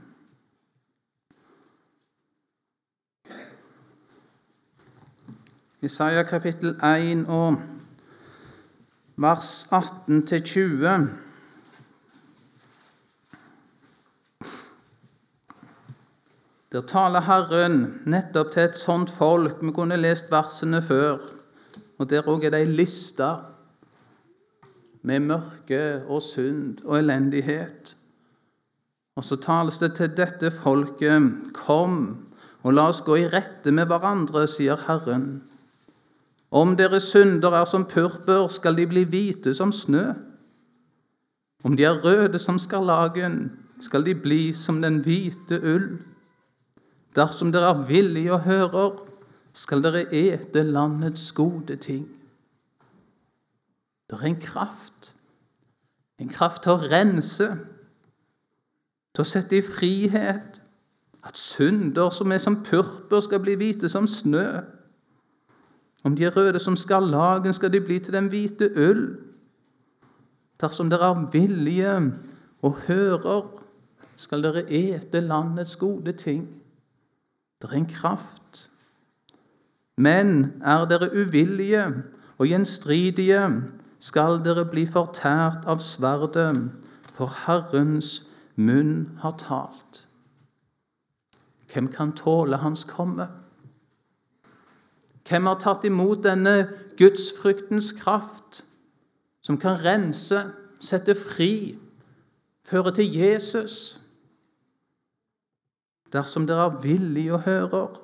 Jesaja 5.81 6.23
kapittel 6.23 6.79
1 6.83 7.25
og 7.29 7.61
vers 9.15 9.67
18-20. 9.71 11.07
Der 16.71 16.81
taler 16.81 17.21
Herren 17.21 18.01
nettopp 18.05 18.51
til 18.51 18.63
et 18.63 18.77
sånt 18.77 19.09
folk. 19.13 19.61
Vi 19.61 19.71
kunne 19.71 20.01
lest 20.01 20.31
versene 20.31 20.81
før. 20.81 21.17
Og 21.97 22.09
Der 22.09 22.25
òg 22.25 22.45
er 22.45 22.49
det 22.49 22.65
ei 22.65 22.73
liste 22.73 23.52
med 25.03 25.27
mørke 25.27 25.83
og 26.07 26.21
synd 26.23 26.81
og 26.85 26.97
elendighet. 26.99 27.95
Og 29.15 29.23
så 29.23 29.37
tales 29.37 29.77
det 29.77 29.93
til 29.95 30.13
dette 30.17 30.51
folket.: 30.51 31.31
Kom, 31.53 31.97
og 32.63 32.73
la 32.73 32.87
oss 32.89 33.03
gå 33.05 33.19
i 33.19 33.27
rette 33.27 33.71
med 33.71 33.91
hverandre, 33.91 34.47
sier 34.47 34.79
Herren. 34.87 35.43
Om 36.53 36.75
deres 36.77 37.09
synder 37.09 37.53
er 37.57 37.65
som 37.65 37.85
purpur, 37.89 38.47
skal 38.47 38.77
de 38.77 38.87
bli 38.87 39.03
hvite 39.09 39.53
som 39.53 39.71
snø. 39.71 40.13
Om 41.63 41.77
de 41.77 41.85
er 41.87 41.99
røde 42.03 42.39
som 42.39 42.59
skarlagen, 42.59 43.51
skal 43.79 44.05
de 44.05 44.15
bli 44.15 44.53
som 44.53 44.81
den 44.81 45.01
hvite 45.03 45.59
ull. 45.59 45.87
Dersom 47.15 47.51
dere 47.51 47.71
er 47.73 47.85
villige 47.87 48.33
og 48.33 48.45
hører, 48.47 48.99
skal 49.53 49.83
dere 49.83 50.05
ete 50.13 50.63
landets 50.63 51.31
gode 51.31 51.75
ting. 51.75 52.07
Det 54.09 54.19
er 54.19 54.25
en 54.25 54.41
kraft, 54.41 55.15
en 56.19 56.29
kraft 56.29 56.63
til 56.63 56.75
å 56.75 56.89
rense, 56.91 57.47
til 59.13 59.23
å 59.23 59.27
sette 59.27 59.57
i 59.57 59.65
frihet, 59.65 60.59
at 61.23 61.39
synder 61.39 62.11
som 62.11 62.31
er 62.31 62.41
som 62.43 62.59
purpur, 62.65 63.21
skal 63.23 63.39
bli 63.43 63.55
hvite 63.55 63.89
som 63.89 64.07
snø. 64.07 64.47
Om 66.03 66.17
de 66.19 66.25
er 66.27 66.35
røde 66.35 66.59
som 66.59 66.75
skarlagen, 66.75 67.53
skal 67.55 67.71
de 67.71 67.79
bli 67.81 67.99
til 68.03 68.15
den 68.15 68.27
hvite 68.31 68.67
ull. 68.75 69.05
Dersom 70.59 70.89
dere 70.91 71.13
er 71.13 71.27
vilje 71.31 71.93
og 72.63 72.81
hører, 72.87 73.47
skal 74.19 74.43
dere 74.43 74.65
ete 74.67 75.23
landets 75.23 75.75
gode 75.79 76.11
ting. 76.19 76.43
Det 77.61 77.69
er 77.71 77.79
en 77.79 77.89
kraft. 77.89 78.67
Men 79.97 80.59
er 80.59 80.83
dere 80.89 81.11
uvillige 81.15 81.85
og 82.37 82.47
gjenstridige, 82.49 83.47
skal 84.03 84.41
dere 84.43 84.65
bli 84.67 84.83
fortært 84.89 85.63
av 85.69 85.79
sverdet, 85.83 86.59
for 87.13 87.31
Herrens 87.45 88.25
munn 88.59 89.13
har 89.21 89.37
talt. 89.39 90.03
Hvem 91.71 91.87
kan 91.93 92.11
tåle 92.17 92.59
hans 92.61 92.83
komme? 92.89 93.29
Hvem 95.23 95.47
har 95.47 95.61
tatt 95.61 95.85
imot 95.87 96.25
denne 96.25 96.67
gudsfryktens 96.99 97.93
kraft, 98.01 98.63
som 99.43 99.57
kan 99.57 99.79
rense, 99.79 100.41
sette 100.83 101.15
fri, 101.15 101.77
føre 102.67 102.91
til 102.99 103.07
Jesus? 103.07 104.01
Dersom 106.13 106.45
dere 106.47 106.67
er 106.67 106.81
villige 106.83 107.33
og 107.33 107.45
hører, 107.47 107.99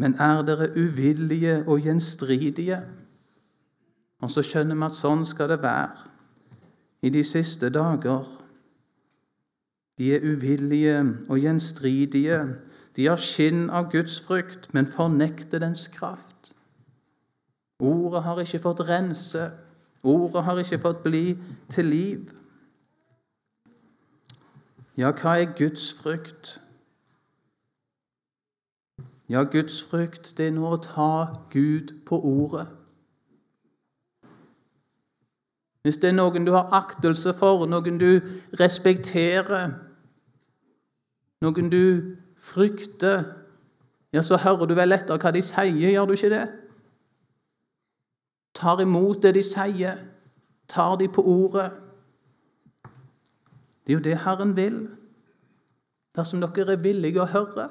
men 0.00 0.16
er 0.18 0.42
dere 0.42 0.72
uvillige 0.72 1.60
og 1.68 1.84
gjenstridige? 1.84 2.80
Og 4.22 4.30
så 4.30 4.44
skjønner 4.44 4.78
vi 4.78 4.86
at 4.86 4.96
sånn 4.96 5.24
skal 5.26 5.50
det 5.50 5.62
være 5.62 6.10
i 7.04 7.10
de 7.12 7.24
siste 7.24 7.70
dager. 7.72 8.28
De 9.98 10.14
er 10.14 10.24
uvillige 10.24 11.00
og 11.28 11.38
gjenstridige 11.38 12.38
de 12.96 13.08
har 13.10 13.18
skinn 13.18 13.66
av 13.74 13.88
Guds 13.90 14.20
frykt, 14.22 14.70
men 14.74 14.86
fornekter 14.86 15.58
dens 15.62 15.88
kraft. 15.90 16.52
Ordet 17.82 18.22
har 18.22 18.38
ikke 18.38 18.62
fått 18.62 18.84
rense, 18.86 19.48
ordet 20.02 20.44
har 20.46 20.60
ikke 20.62 20.78
fått 20.78 21.02
bli 21.02 21.24
til 21.74 21.90
liv. 21.90 22.28
Ja, 24.96 25.10
hva 25.10 25.40
er 25.40 25.56
Guds 25.58 25.88
frykt? 25.98 26.60
Ja, 29.28 29.42
Guds 29.42 29.80
frykt 29.82 30.36
det 30.38 30.46
er 30.46 30.54
nå 30.54 30.68
å 30.70 30.78
ta 30.84 31.10
Gud 31.50 31.96
på 32.06 32.20
ordet. 32.20 32.68
Hvis 35.84 35.98
det 36.00 36.08
er 36.08 36.16
noen 36.16 36.46
du 36.46 36.54
har 36.54 36.72
aktelse 36.72 37.34
for, 37.36 37.66
noen 37.68 37.98
du 38.00 38.22
respekterer, 38.56 39.74
noen 41.44 41.68
du 41.68 42.16
frykter, 42.40 43.26
ja, 44.14 44.22
så 44.24 44.38
hører 44.40 44.70
du 44.70 44.72
vel 44.78 44.96
etter 44.96 45.20
hva 45.20 45.32
de 45.34 45.42
sier, 45.44 45.90
gjør 45.92 46.08
du 46.08 46.14
ikke 46.16 46.32
det? 46.32 46.46
Tar 48.56 48.80
imot 48.80 49.20
det 49.26 49.34
de 49.36 49.44
sier, 49.44 50.00
tar 50.72 50.96
de 50.96 51.10
på 51.12 51.20
ordet. 51.20 51.68
Det 53.84 53.92
er 53.92 53.98
jo 53.98 54.04
det 54.08 54.18
Herren 54.24 54.56
vil, 54.56 54.80
dersom 56.16 56.40
dere 56.40 56.78
er 56.78 56.80
villige 56.80 57.20
å 57.20 57.28
høre. 57.28 57.68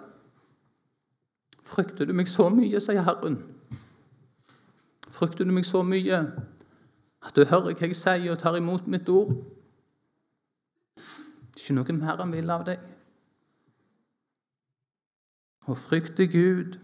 Frykter 1.65 2.05
du 2.05 2.13
meg 2.13 2.29
så 2.29 2.51
mye, 2.53 2.77
sier 2.77 3.07
Herren. 3.07 3.41
Frykter 5.09 5.49
du 5.49 5.55
meg 5.55 5.65
så 5.65 5.81
mye 5.81 6.27
at 7.23 7.35
du 7.35 7.45
hører 7.45 7.73
hva 7.73 7.87
jeg 7.87 7.95
sier 7.95 8.31
og 8.31 8.39
tar 8.39 8.57
imot 8.59 8.87
mitt 8.87 9.09
ord? 9.09 9.35
Det 10.95 11.61
er 11.61 11.63
ikke 11.63 11.77
noe 11.77 11.95
mer 11.99 12.19
han 12.19 12.33
vil 12.33 12.49
av 12.51 12.65
deg. 12.67 12.81
Å 15.63 15.75
frykte 15.79 16.27
Gud, 16.27 16.75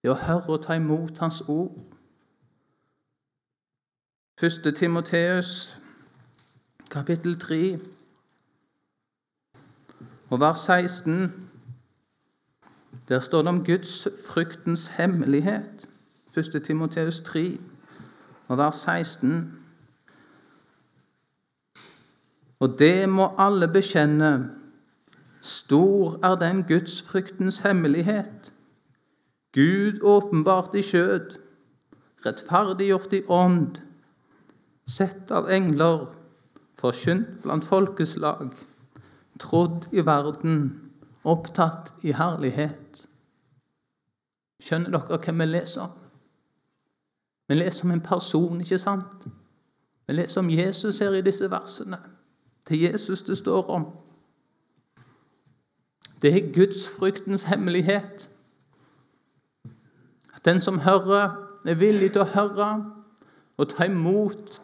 det 0.00 0.12
å 0.12 0.16
høre 0.16 0.54
og 0.54 0.62
ta 0.64 0.78
imot 0.78 1.18
Hans 1.20 1.42
ord. 1.50 1.76
Første 4.40 4.72
Timoteus, 4.72 5.50
kapittel 6.88 7.36
3, 7.42 7.60
og 10.30 10.40
vers 10.40 10.60
16. 10.60 11.32
Der 13.08 13.20
står 13.20 13.42
det 13.42 13.48
om 13.48 13.64
Guds 13.64 14.08
fryktens 14.28 14.86
hemmelighet. 14.86 15.88
1. 16.36 16.62
Timoteus 16.64 17.20
3, 17.20 17.58
og 18.48 18.58
vers 18.58 18.76
16. 18.84 19.58
Og 22.60 22.78
det 22.78 23.08
må 23.08 23.30
alle 23.38 23.68
bekjenne. 23.68 24.50
Stor 25.40 26.18
er 26.26 26.34
den 26.40 26.64
Guds 26.68 27.02
fryktens 27.02 27.58
hemmelighet. 27.58 28.52
Gud 29.54 30.00
åpenbart 30.02 30.74
i 30.74 30.82
skjød, 30.82 31.38
rettferdiggjort 32.26 33.12
i 33.12 33.22
ånd, 33.28 33.78
sett 34.88 35.30
av 35.30 35.48
engler, 35.52 36.08
forkynt 36.78 37.42
blant 37.44 37.64
folkeslag, 37.64 38.52
trodd 39.40 39.88
i 39.92 40.04
verden, 40.04 40.60
opptatt 41.24 41.94
i 42.02 42.12
herlighet. 42.12 43.04
Skjønner 44.62 44.98
dere 44.98 45.20
hvem 45.22 45.44
vi 45.44 45.48
leser 45.52 45.86
om? 45.86 46.07
Vi 47.48 47.54
leser 47.54 47.84
om 47.84 47.90
en 47.90 48.00
person, 48.00 48.60
ikke 48.60 48.78
sant? 48.78 49.26
Vi 50.06 50.12
leser 50.12 50.40
om 50.40 50.50
Jesus 50.50 50.98
her 50.98 51.10
i 51.10 51.22
disse 51.22 51.50
versene. 51.50 51.98
Det 52.68 52.76
er 52.76 52.90
Jesus 52.90 53.22
det 53.22 53.38
står 53.38 53.70
om. 53.70 53.86
Det 56.22 56.34
er 56.34 56.52
gudsfryktens 56.54 57.42
hemmelighet. 57.42 58.30
At 60.34 60.44
den 60.44 60.60
som 60.60 60.78
hører, 60.78 61.44
er 61.66 61.74
villig 61.74 62.12
til 62.12 62.22
å 62.22 62.32
høre 62.32 62.68
og 63.58 63.68
ta 63.68 63.84
imot 63.84 64.60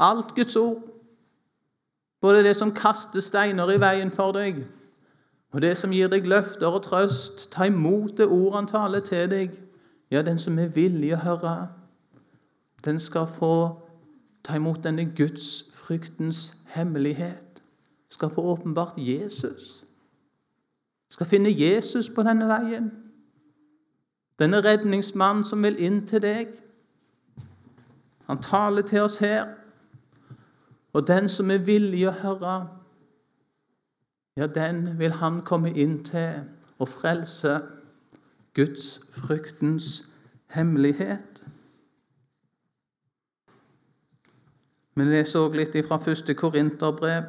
alt 0.00 0.34
Guds 0.34 0.56
ord. 0.56 0.82
Både 2.20 2.42
det 2.42 2.56
som 2.56 2.72
kaster 2.74 3.20
steiner 3.20 3.70
i 3.70 3.80
veien 3.80 4.10
for 4.10 4.32
deg, 4.32 4.64
og 5.52 5.62
det 5.62 5.76
som 5.78 5.92
gir 5.92 6.08
deg 6.08 6.26
løfter 6.26 6.66
og 6.66 6.82
trøst. 6.82 7.50
Ta 7.52 7.68
imot 7.68 8.16
det 8.18 8.26
ordet 8.26 8.54
han 8.54 8.66
taler 8.66 9.00
til 9.00 9.30
deg. 9.30 9.60
Ja, 10.10 10.22
den 10.22 10.38
som 10.38 10.58
er 10.58 10.72
villig 10.72 11.12
å 11.14 11.22
høre 11.22 11.54
den 12.84 13.00
skal 13.00 13.26
få 13.26 13.80
ta 14.44 14.56
imot 14.56 14.84
denne 14.84 15.04
gudsfryktens 15.16 16.58
hemmelighet. 16.66 17.62
Skal 18.08 18.30
få 18.30 18.42
åpenbart 18.42 18.94
Jesus. 18.96 19.84
Skal 21.08 21.26
finne 21.26 21.60
Jesus 21.60 22.08
på 22.08 22.22
denne 22.22 22.48
veien. 22.48 22.92
Denne 24.38 24.64
redningsmannen 24.64 25.44
som 25.44 25.62
vil 25.62 25.76
inn 25.82 26.06
til 26.06 26.22
deg. 26.22 26.48
Han 28.26 28.42
taler 28.42 28.82
til 28.82 29.00
oss 29.00 29.18
her. 29.18 29.46
Og 30.92 31.06
den 31.06 31.28
som 31.28 31.50
er 31.50 31.64
villig 31.64 32.06
å 32.08 32.14
høre, 32.22 32.54
ja, 34.36 34.46
den 34.46 34.98
vil 34.98 35.12
han 35.18 35.42
komme 35.42 35.72
inn 35.74 35.98
til 36.04 36.46
og 36.78 36.88
frelse 36.88 37.58
Guds 38.54 39.00
fryktens 39.12 40.08
hemmelighet. 40.54 41.27
Vi 44.98 45.04
leser 45.06 45.44
også 45.44 45.54
litt 45.54 45.76
fra 45.86 45.96
første 46.02 46.34
Korinterbrev. 46.34 47.26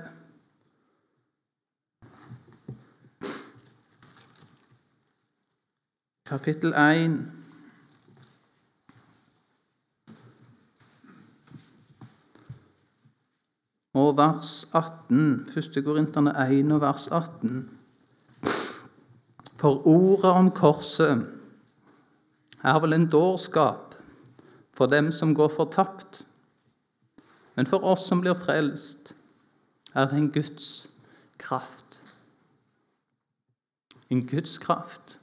Kapittel 6.25 6.73
1. 6.73 7.17
Og 13.93 14.17
vers 14.17 14.53
18. 14.73 15.45
Første 15.53 15.83
Korinterne 15.85 16.33
1 16.47 16.71
og 16.73 16.81
vers 16.81 17.05
18. 17.07 17.69
For 19.61 19.85
ordet 19.85 20.31
om 20.31 20.49
korset 20.57 21.21
er 22.63 22.81
vel 22.81 22.97
en 22.97 23.05
dårskap 23.13 23.93
for 24.73 24.89
dem 24.89 25.11
som 25.13 25.37
går 25.37 25.53
fortapt. 25.53 26.25
Men 27.59 27.67
for 27.67 27.83
oss 27.83 28.05
som 28.07 28.21
blir 28.21 28.37
frelst, 28.39 29.15
er 29.93 30.05
det 30.07 30.15
en 30.15 30.31
Guds 30.31 30.89
kraft. 31.37 31.99
En 34.09 34.27
Guds 34.27 34.57
kraft. 34.57 35.19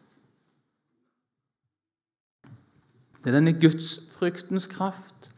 Det 3.25 3.31
er 3.31 3.39
denne 3.39 3.55
gudsfryktens 3.57 4.69
kraft 4.69 5.31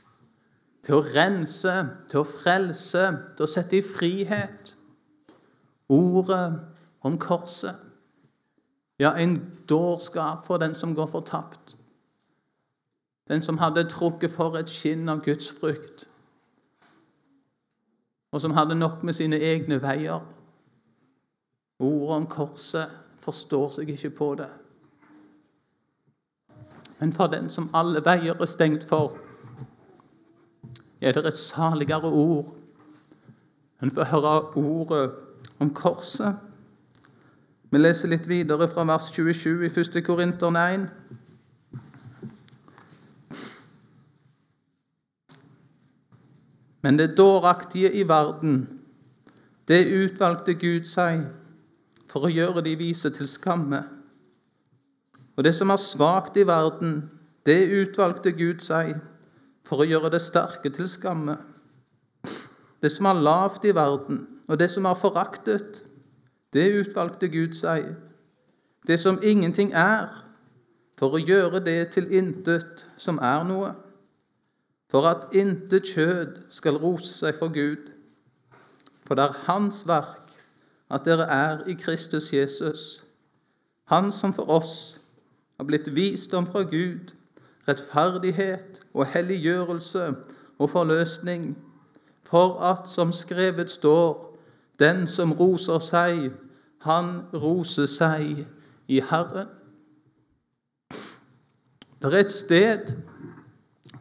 til 0.82 0.98
å 0.98 1.06
rense, 1.14 1.76
til 2.10 2.24
å 2.24 2.26
frelse, 2.26 3.06
til 3.38 3.46
å 3.46 3.50
sette 3.54 3.78
i 3.78 3.86
frihet. 3.92 4.74
Ordet 5.86 6.50
om 7.06 7.22
korset. 7.22 7.78
Ja, 8.98 9.14
en 9.14 9.38
dårskap 9.70 10.50
for 10.50 10.58
den 10.58 10.74
som 10.74 10.98
går 10.98 11.14
fortapt. 11.14 11.78
Den 13.30 13.38
som 13.38 13.62
hadde 13.62 13.86
trukket 13.86 14.34
for 14.34 14.58
et 14.58 14.78
skinn 14.80 15.06
av 15.06 15.22
Guds 15.22 15.54
frykt 15.62 16.08
og 18.32 18.40
som 18.40 18.54
hadde 18.56 18.74
nok 18.74 19.02
med 19.02 19.12
sine 19.12 19.36
egne 19.36 19.82
veier. 19.82 20.20
Ordet 21.78 22.16
om 22.16 22.26
korset 22.26 22.90
forstår 23.22 23.70
seg 23.78 23.92
ikke 23.94 24.10
på 24.10 24.34
det. 24.40 24.48
Men 26.98 27.12
for 27.12 27.30
den 27.30 27.48
som 27.50 27.70
alle 27.74 28.02
veier 28.04 28.34
er 28.34 28.50
stengt 28.50 28.84
for, 28.84 29.14
er 31.00 31.14
det 31.14 31.26
et 31.26 31.38
saligere 31.38 32.10
ord 32.10 32.54
enn 33.78 33.92
for 33.94 34.02
å 34.02 34.10
høre 34.10 34.32
ordet 34.58 35.02
om 35.62 35.70
korset. 35.74 36.34
Vi 37.70 37.78
leser 37.78 38.10
litt 38.10 38.26
videre 38.26 38.66
fra 38.68 38.82
vers 38.88 39.10
27 39.14 39.66
i 39.68 39.70
1. 39.70 40.00
Korinter 40.02 40.50
1. 40.50 40.88
Men 46.88 46.96
det 46.98 47.16
dåraktige 47.16 47.92
i 47.92 48.08
verden, 48.08 48.80
det 49.68 49.86
utvalgte 49.92 50.54
Gud 50.54 50.86
seg 50.88 51.26
for 52.08 52.24
å 52.24 52.30
gjøre 52.32 52.62
de 52.64 52.70
vise 52.80 53.10
til 53.12 53.28
skamme. 53.28 53.82
Og 55.36 55.44
det 55.44 55.52
som 55.52 55.68
er 55.68 55.82
svakt 55.82 56.38
i 56.40 56.46
verden, 56.48 57.10
det 57.44 57.58
utvalgte 57.68 58.32
Gud 58.32 58.64
seg 58.64 58.94
for 59.68 59.84
å 59.84 59.86
gjøre 59.90 60.14
det 60.14 60.22
sterke 60.24 60.72
til 60.72 60.88
skamme. 60.88 61.34
Det 62.80 62.88
som 62.94 63.10
er 63.10 63.20
lavt 63.20 63.66
i 63.68 63.74
verden, 63.76 64.22
og 64.48 64.56
det 64.56 64.70
som 64.72 64.88
er 64.88 64.96
foraktet, 64.96 65.82
det 66.56 66.70
utvalgte 66.72 67.28
Gud 67.28 67.52
seg. 67.52 67.90
Det 68.88 68.96
som 68.96 69.20
ingenting 69.20 69.74
er, 69.76 70.08
for 70.96 71.12
å 71.12 71.20
gjøre 71.20 71.60
det 71.68 71.90
til 71.98 72.08
intet 72.16 72.86
som 72.96 73.20
er 73.20 73.44
noe 73.44 73.74
for 74.90 75.08
at 75.08 75.34
intet 75.36 75.84
kjød 75.94 76.36
skal 76.50 76.76
rose 76.76 77.12
seg 77.12 77.34
for 77.38 77.52
Gud. 77.52 77.90
For 79.06 79.14
det 79.14 79.24
er 79.24 79.44
Hans 79.46 79.84
verk 79.88 80.28
at 80.90 81.04
dere 81.04 81.26
er 81.28 81.66
i 81.68 81.72
Kristus 81.72 82.32
Jesus, 82.32 83.04
Han 83.84 84.12
som 84.12 84.32
for 84.32 84.50
oss 84.50 85.00
har 85.56 85.64
blitt 85.64 85.94
visdom 85.94 86.46
fra 86.46 86.62
Gud, 86.62 87.14
rettferdighet 87.68 88.80
og 88.94 89.06
helliggjørelse 89.06 90.14
og 90.58 90.70
forløsning, 90.70 91.56
for 92.22 92.60
at, 92.60 92.90
som 92.90 93.12
skrevet 93.12 93.70
står, 93.70 94.38
den 94.78 95.06
som 95.08 95.32
roser 95.32 95.78
seg, 95.78 96.30
han 96.84 97.22
roser 97.34 97.88
seg 97.88 98.44
i 98.88 99.00
Herren. 99.00 99.48
Det 101.98 102.12
er 102.12 102.20
et 102.20 102.32
sted 102.32 102.92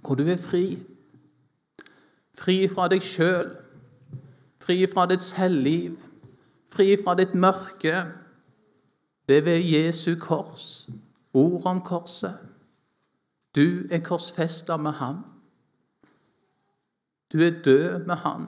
hvor 0.08 0.16
du 0.16 0.24
er 0.24 0.38
fri. 0.38 0.78
Fri 2.38 2.68
fra 2.72 2.88
deg 2.88 3.04
sjøl. 3.04 3.50
Fri 4.64 4.86
fra 4.88 5.04
ditt 5.10 5.22
selvliv. 5.22 5.98
Fri 6.72 6.94
fra 7.04 7.16
ditt 7.20 7.34
mørke. 7.36 8.06
Det 9.28 9.38
er 9.38 9.44
ved 9.44 9.66
Jesu 9.68 10.16
kors. 10.20 10.88
Ord 11.34 11.66
om 11.66 11.82
korset. 11.82 12.40
Du 13.56 13.84
er 13.92 14.00
korsfesta 14.00 14.78
med 14.78 14.92
Han. 14.92 15.20
Du 17.34 17.44
er 17.44 17.62
død 17.66 18.06
med 18.06 18.16
Han. 18.16 18.48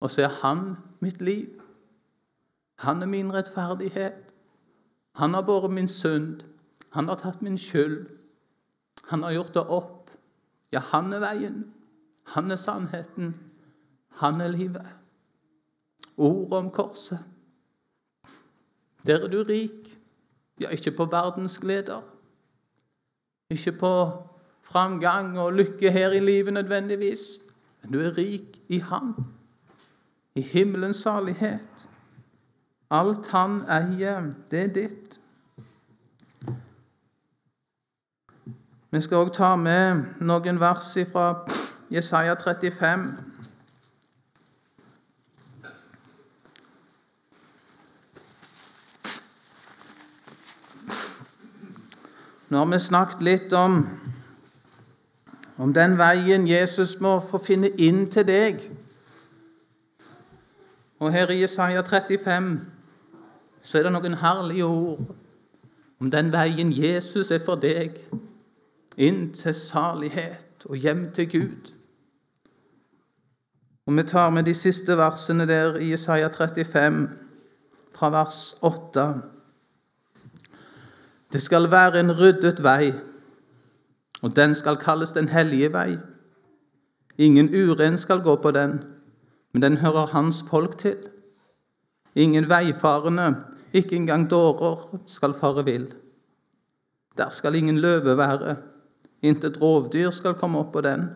Og 0.00 0.10
så 0.10 0.22
er 0.22 0.34
Han 0.42 0.76
mitt 1.00 1.22
liv. 1.22 1.62
Han 2.78 3.02
er 3.02 3.06
min 3.06 3.32
rettferdighet. 3.32 4.34
Han 5.14 5.34
har 5.34 5.42
båret 5.42 5.70
min 5.70 5.88
synd. 5.88 6.40
Han 6.92 7.08
har 7.08 7.14
tatt 7.14 7.42
min 7.42 7.58
skyld. 7.58 8.23
Han 9.08 9.22
har 9.22 9.32
gjort 9.32 9.54
det 9.54 9.64
opp. 9.68 10.10
Ja, 10.72 10.80
han 10.90 11.12
er 11.12 11.22
veien. 11.22 11.64
Han 12.34 12.50
er 12.50 12.56
sannheten. 12.56 13.34
Han 14.20 14.40
er 14.40 14.48
livet. 14.48 14.86
Ordet 16.16 16.58
om 16.58 16.70
korset. 16.70 17.18
Der 19.06 19.24
er 19.24 19.28
du 19.28 19.42
rik. 19.44 19.98
Ja, 20.60 20.70
ikke 20.70 20.94
på 20.96 21.04
verdens 21.10 21.58
gleder. 21.58 22.00
Ikke 23.50 23.72
på 23.72 23.92
framgang 24.62 25.38
og 25.38 25.52
lykke 25.52 25.90
her 25.90 26.10
i 26.10 26.20
livet 26.20 26.52
nødvendigvis. 26.52 27.40
Men 27.82 27.92
du 27.92 28.00
er 28.00 28.18
rik 28.18 28.60
i 28.68 28.78
Han. 28.78 29.14
I 30.34 30.40
himmelens 30.40 30.96
salighet. 30.96 31.86
Alt 32.90 33.26
Han 33.26 33.60
eier, 33.68 34.32
det 34.50 34.60
er 34.62 34.72
ditt. 34.74 35.03
Vi 38.94 39.00
skal 39.00 39.24
òg 39.24 39.32
ta 39.34 39.56
med 39.58 40.04
noen 40.22 40.60
vers 40.62 40.92
fra 41.10 41.22
Jesaja 41.90 42.36
35. 42.38 43.00
Nå 52.48 52.60
har 52.60 52.68
vi 52.70 52.78
snakket 52.78 53.24
litt 53.26 53.56
om, 53.58 53.80
om 55.58 55.72
den 55.74 55.98
veien 55.98 56.46
Jesus 56.46 57.00
må 57.02 57.16
få 57.18 57.40
finne 57.42 57.72
inn 57.74 58.04
til 58.06 58.28
deg. 58.30 58.62
Og 61.02 61.10
her 61.10 61.32
i 61.34 61.40
Jesaja 61.40 61.82
35 61.82 62.52
så 63.58 63.80
er 63.80 63.88
det 63.88 63.92
noen 63.96 64.14
herlige 64.22 64.70
ord 64.70 65.02
om 65.98 66.14
den 66.14 66.30
veien 66.30 66.70
Jesus 66.70 67.34
er 67.34 67.42
for 67.42 67.58
deg, 67.58 67.98
inn 68.96 69.32
til 69.34 69.54
salighet 69.54 70.66
og 70.68 70.76
hjem 70.76 71.10
til 71.12 71.30
Gud. 71.30 71.72
Og 73.86 73.96
Vi 73.96 74.02
tar 74.02 74.30
med 74.30 74.44
de 74.44 74.54
siste 74.54 74.96
versene 74.96 75.46
der 75.46 75.76
i 75.76 75.92
Isaiah 75.92 76.30
35, 76.30 77.08
fra 77.94 78.10
vers 78.10 78.56
8. 78.62 79.20
Det 81.32 81.42
skal 81.42 81.70
være 81.70 82.00
en 82.00 82.12
ryddet 82.12 82.62
vei, 82.62 82.92
og 84.22 84.36
den 84.36 84.54
skal 84.54 84.76
kalles 84.76 85.12
Den 85.12 85.28
hellige 85.28 85.72
vei. 85.72 85.98
Ingen 87.18 87.48
uren 87.54 87.98
skal 87.98 88.22
gå 88.22 88.36
på 88.36 88.50
den, 88.50 88.82
men 89.52 89.62
den 89.62 89.76
hører 89.76 90.06
hans 90.06 90.44
folk 90.50 90.78
til. 90.78 90.96
Ingen 92.14 92.48
veifarende, 92.48 93.36
ikke 93.72 93.96
engang 93.96 94.30
dårer, 94.30 94.98
skal 95.06 95.34
fare 95.34 95.64
vill. 95.64 95.92
Der 97.16 97.30
skal 97.30 97.54
ingen 97.54 97.78
løve 97.78 98.16
være, 98.16 98.56
intet 99.24 99.56
rovdyr 99.62 100.12
skal 100.12 100.36
komme 100.36 100.60
opp 100.60 100.72
på 100.74 100.82
den. 100.84 101.08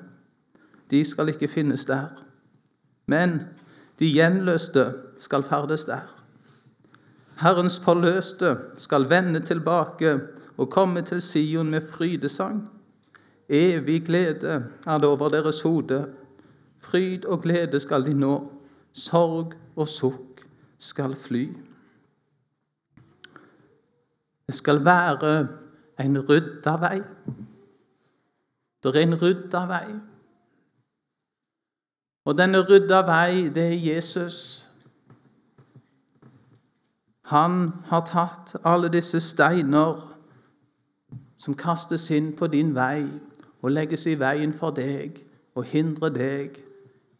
De 0.90 1.04
skal 1.04 1.28
ikke 1.28 1.48
finnes 1.48 1.84
der. 1.88 2.08
Men 3.06 3.40
de 4.00 4.08
gjenløste 4.12 4.86
skal 5.20 5.44
ferdes 5.44 5.84
der. 5.88 6.06
Herrens 7.40 7.78
forløste 7.80 8.56
skal 8.76 9.06
vende 9.10 9.40
tilbake 9.40 10.20
og 10.56 10.70
komme 10.70 11.02
til 11.02 11.22
Sion 11.22 11.70
med 11.70 11.80
frydesang. 11.80 12.64
Evig 13.48 14.02
glede 14.06 14.64
er 14.86 14.98
det 14.98 15.08
over 15.08 15.28
deres 15.28 15.62
hode. 15.62 16.08
Fryd 16.78 17.24
og 17.24 17.42
glede 17.42 17.80
skal 17.80 18.04
de 18.04 18.14
nå. 18.14 18.52
Sorg 18.92 19.52
og 19.76 19.88
sukk 19.88 20.42
skal 20.78 21.14
fly. 21.14 21.48
Det 24.46 24.54
skal 24.54 24.84
være 24.84 25.48
en 26.00 26.18
rydda 26.28 26.76
vei. 26.80 27.00
Det 28.92 29.02
er 29.02 29.06
en 29.06 29.20
rydda 29.22 29.64
vei. 29.70 29.88
Og 32.28 32.36
denne 32.36 32.60
rydda 32.60 33.02
vei, 33.08 33.48
det 33.54 33.64
er 33.72 33.78
Jesus. 33.94 34.68
Han 37.32 37.72
har 37.88 38.04
tatt 38.08 38.54
alle 38.64 38.88
disse 38.92 39.20
steiner 39.20 39.96
som 41.36 41.56
kastes 41.56 42.10
inn 42.10 42.32
på 42.36 42.48
din 42.52 42.74
vei 42.76 43.04
og 43.62 43.72
legges 43.72 44.06
i 44.08 44.16
veien 44.20 44.52
for 44.56 44.72
deg 44.76 45.20
og 45.56 45.66
hindrer 45.68 46.12
deg. 46.14 46.56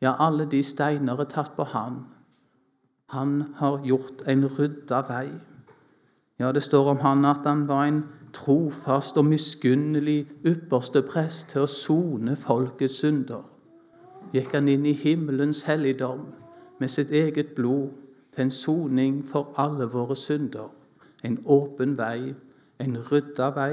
Ja, 0.01 0.15
alle 0.19 0.47
de 0.47 0.63
steiner 0.63 1.21
er 1.21 1.29
tatt 1.29 1.57
på 1.57 1.67
han. 1.73 2.05
Han 3.13 3.55
har 3.57 3.81
gjort 3.85 4.25
en 4.29 4.47
rydda 4.47 5.03
vei. 5.09 5.29
Ja, 6.39 6.53
det 6.53 6.63
står 6.63 6.93
om 6.93 7.01
han 7.03 7.25
at 7.25 7.47
han 7.49 7.67
var 7.69 7.89
en 7.89 8.03
trofast 8.35 9.17
og 9.17 9.25
miskunnelig 9.25 10.27
ypperste 10.47 11.03
prest 11.03 11.53
til 11.53 11.65
å 11.65 11.71
sone 11.71 12.37
folkets 12.37 13.01
synder. 13.03 13.45
Gikk 14.33 14.53
han 14.57 14.69
inn 14.69 14.87
i 14.87 14.97
himmelens 14.97 15.63
helligdom 15.69 16.27
med 16.79 16.93
sitt 16.93 17.11
eget 17.11 17.55
blod 17.57 17.91
til 18.35 18.47
en 18.47 18.51
soning 18.51 19.21
for 19.27 19.55
alle 19.57 19.89
våre 19.91 20.17
synder. 20.17 20.69
En 21.25 21.39
åpen 21.47 21.97
vei, 21.99 22.35
en 22.79 22.99
rydda 23.11 23.51
vei. 23.57 23.73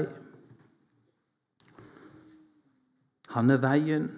Han 3.36 3.50
er 3.50 3.60
veien. 3.62 4.08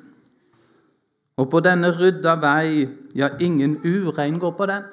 Og 1.39 1.51
på 1.51 1.61
denne 1.61 1.91
rydda 1.95 2.35
vei, 2.43 2.89
ja, 3.15 3.29
ingen 3.41 3.79
urein 3.85 4.39
går 4.39 4.55
på 4.59 4.67
den. 4.67 4.87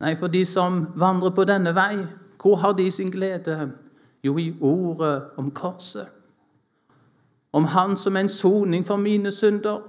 Nei, 0.00 0.14
for 0.16 0.30
de 0.30 0.44
som 0.46 0.86
vandrer 0.96 1.34
på 1.34 1.44
denne 1.48 1.74
vei, 1.74 2.06
hvor 2.40 2.56
har 2.56 2.72
de 2.72 2.90
sin 2.90 3.10
glede? 3.10 3.70
Jo, 4.28 4.38
i 4.38 4.54
ordet 4.60 5.30
om 5.36 5.50
korset. 5.50 6.08
Om 7.52 7.64
Han 7.64 7.96
som 7.96 8.16
er 8.16 8.20
en 8.20 8.28
soning 8.28 8.86
for 8.86 8.96
mine 8.96 9.32
synder. 9.32 9.80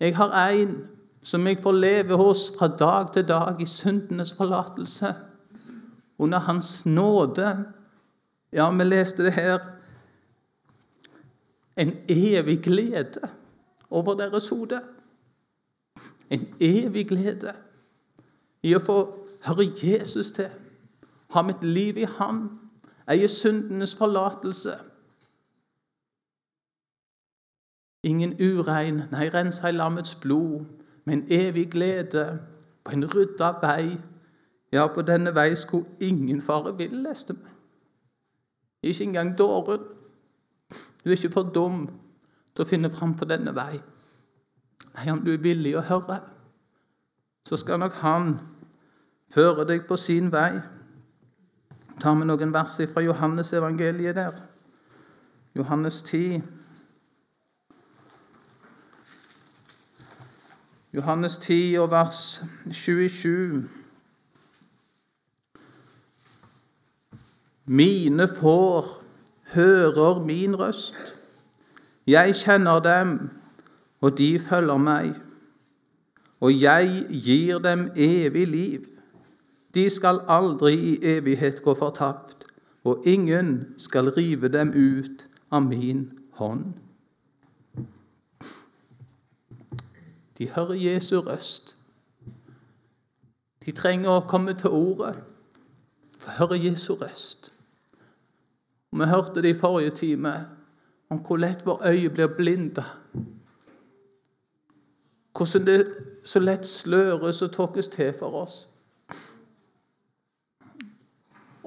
Jeg 0.00 0.16
har 0.16 0.48
en 0.50 0.88
som 1.22 1.46
jeg 1.46 1.60
får 1.62 1.72
leve 1.72 2.16
hos 2.16 2.52
fra 2.58 2.68
dag 2.68 3.12
til 3.12 3.28
dag 3.28 3.60
i 3.62 3.66
syndenes 3.66 4.34
forlatelse. 4.34 5.14
Under 6.18 6.38
Hans 6.38 6.86
nåde. 6.86 7.64
Ja, 8.52 8.70
vi 8.70 8.84
leste 8.84 9.24
det 9.24 9.32
her. 9.32 9.58
En 11.76 11.94
evig 12.08 12.60
glede 12.62 13.30
over 13.90 14.14
deres 14.14 14.48
hode. 14.48 14.80
En 16.30 16.48
evig 16.60 17.08
glede 17.08 17.54
i 18.62 18.74
å 18.74 18.82
få 18.82 19.02
høre 19.46 19.70
Jesus 19.82 20.32
til, 20.34 20.50
ha 21.30 21.42
mitt 21.42 21.62
liv 21.62 21.98
i 21.98 22.08
Han, 22.18 22.48
eie 23.08 23.28
syndenes 23.28 23.96
forlatelse. 23.96 24.74
Ingen 28.02 28.36
urein, 28.40 29.02
nei, 29.10 29.28
rens 29.28 29.62
i 29.64 29.72
lammets 29.72 30.14
blod 30.14 30.64
med 31.04 31.14
en 31.14 31.26
evig 31.30 31.70
glede, 31.70 32.38
på 32.84 32.92
en 32.92 33.04
rydda 33.14 33.52
vei. 33.62 33.98
Ja, 34.72 34.86
på 34.86 35.02
denne 35.02 35.34
vei 35.34 35.54
skulle 35.54 35.86
ingen 36.00 36.42
fare 36.42 36.76
vill, 36.76 37.02
leste 37.02 37.34
vi. 37.34 37.48
Ikke 38.82 39.04
engang 39.04 39.38
dåren. 39.38 39.80
Du 41.04 41.10
er 41.10 41.16
ikke 41.16 41.32
for 41.32 41.42
dum 41.54 41.88
til 42.54 42.64
å 42.64 42.68
finne 42.68 42.90
fram 42.90 43.14
på 43.16 43.24
denne 43.24 43.54
vei. 43.56 43.80
Nei, 44.94 45.10
om 45.12 45.20
du 45.24 45.32
er 45.32 45.42
villig 45.42 45.76
å 45.78 45.84
høre, 45.88 46.20
så 47.48 47.56
skal 47.56 47.80
nok 47.80 47.96
Han 48.02 48.34
føre 49.32 49.64
deg 49.68 49.86
på 49.88 49.96
sin 49.96 50.32
vei. 50.32 50.60
Ta 52.00 52.14
med 52.14 52.28
noen 52.30 52.52
vers 52.54 52.76
fra 52.92 53.02
Johannes 53.02 53.52
evangeliet 53.52 54.14
der. 54.14 54.32
Johannes 55.56 56.02
10. 56.02 56.42
Johannes 60.94 61.36
10 61.36 61.76
og 61.78 61.90
vers 61.90 62.44
27. 62.70 63.68
Mine 67.66 68.28
får 68.40 69.02
hører 69.54 70.24
min 70.24 70.56
røst. 70.58 70.94
Jeg 72.06 72.34
kjenner 72.34 72.78
dem, 72.80 73.30
og 74.00 74.18
de 74.18 74.38
følger 74.38 74.76
meg. 74.76 75.10
Og 76.40 76.60
jeg 76.60 77.06
gir 77.10 77.58
dem 77.58 77.90
evig 77.96 78.46
liv. 78.46 78.97
De 79.74 79.90
skal 79.90 80.20
aldri 80.28 80.74
i 80.74 80.98
evighet 81.02 81.62
gå 81.62 81.74
fortapt, 81.74 82.44
og 82.84 83.02
ingen 83.06 83.74
skal 83.76 84.10
rive 84.16 84.48
dem 84.48 84.72
ut 84.74 85.26
av 85.50 85.62
min 85.62 86.18
hånd. 86.32 86.64
De 90.38 90.48
hører 90.48 90.74
Jesu 90.74 91.18
røst. 91.20 91.76
De 93.66 93.72
trenger 93.72 94.10
å 94.10 94.26
komme 94.28 94.54
til 94.56 94.70
ordet 94.70 95.16
for 96.18 96.30
høre 96.38 96.58
Jesu 96.62 96.94
røst. 96.94 97.52
Og 98.92 98.98
Vi 98.98 99.04
hørte 99.04 99.42
det 99.42 99.50
i 99.50 99.58
forrige 99.58 99.90
time 99.90 100.46
om 101.10 101.18
hvor 101.18 101.36
lett 101.36 101.66
vår 101.66 101.82
øye 101.86 102.10
blir 102.10 102.26
blinda. 102.36 102.84
Hvordan 105.36 105.66
det 105.66 105.86
så 106.24 106.38
lett 106.38 106.66
sløres 106.66 107.42
og 107.42 107.52
tåkes 107.52 107.88
til 107.88 108.12
for 108.18 108.42
oss. 108.42 108.77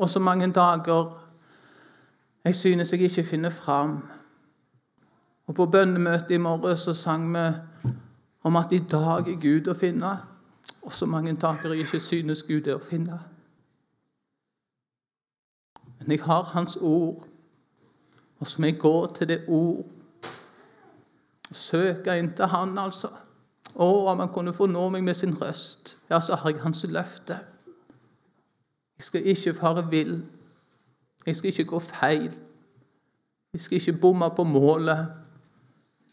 Og 0.02 0.10
så 0.10 0.20
mange 0.20 0.52
dager 0.52 1.18
jeg 2.44 2.56
synes 2.56 2.92
jeg 2.92 3.02
ikke 3.02 3.24
finner 3.24 3.50
fram. 3.50 4.08
Og 5.48 5.56
På 5.56 5.66
bønnemøtet 5.66 6.32
i 6.32 6.38
morgen 6.38 6.78
så 6.78 6.94
sang 6.94 7.34
vi 7.34 7.54
om 8.44 8.56
at 8.56 8.72
i 8.72 8.80
dag 8.80 9.28
er 9.28 9.42
Gud 9.42 9.68
å 9.70 9.78
finne. 9.78 10.16
Og 10.82 10.94
så 10.94 11.06
mange 11.06 11.36
dager 11.36 11.70
jeg 11.70 11.86
ikke 11.86 12.00
synes 12.00 12.44
Gud 12.44 12.68
er 12.68 12.80
å 12.80 12.82
finne. 12.82 13.20
Men 16.00 16.12
jeg 16.12 16.24
har 16.26 16.50
Hans 16.54 16.78
ord, 16.82 17.22
og 18.40 18.48
så 18.48 18.62
må 18.62 18.72
jeg 18.72 18.80
gå 18.80 18.96
til 19.14 19.28
det 19.28 19.44
ord 19.48 19.86
og 21.50 21.56
søke 21.56 22.18
inntil 22.18 22.50
Han, 22.50 22.78
altså. 22.78 23.12
Å, 23.76 23.88
om 24.12 24.20
han 24.20 24.34
kunne 24.34 24.54
få 24.54 24.66
nå 24.66 24.90
meg 24.90 25.04
med 25.04 25.16
sin 25.16 25.38
røst, 25.38 25.98
ja, 26.10 26.20
så 26.20 26.36
har 26.36 26.50
jeg 26.50 26.64
Hans 26.64 26.84
løfte. 26.90 27.38
Jeg 29.02 29.06
skal 29.06 29.28
ikke 29.28 29.54
fare 29.54 29.90
vill. 29.90 30.26
Jeg 31.26 31.36
skal 31.36 31.48
ikke 31.48 31.66
gå 31.66 31.80
feil. 31.80 32.38
Jeg 33.54 33.62
skal 33.62 33.76
ikke 33.76 34.00
bomme 34.02 34.30
på 34.36 34.44
målet. 34.44 35.08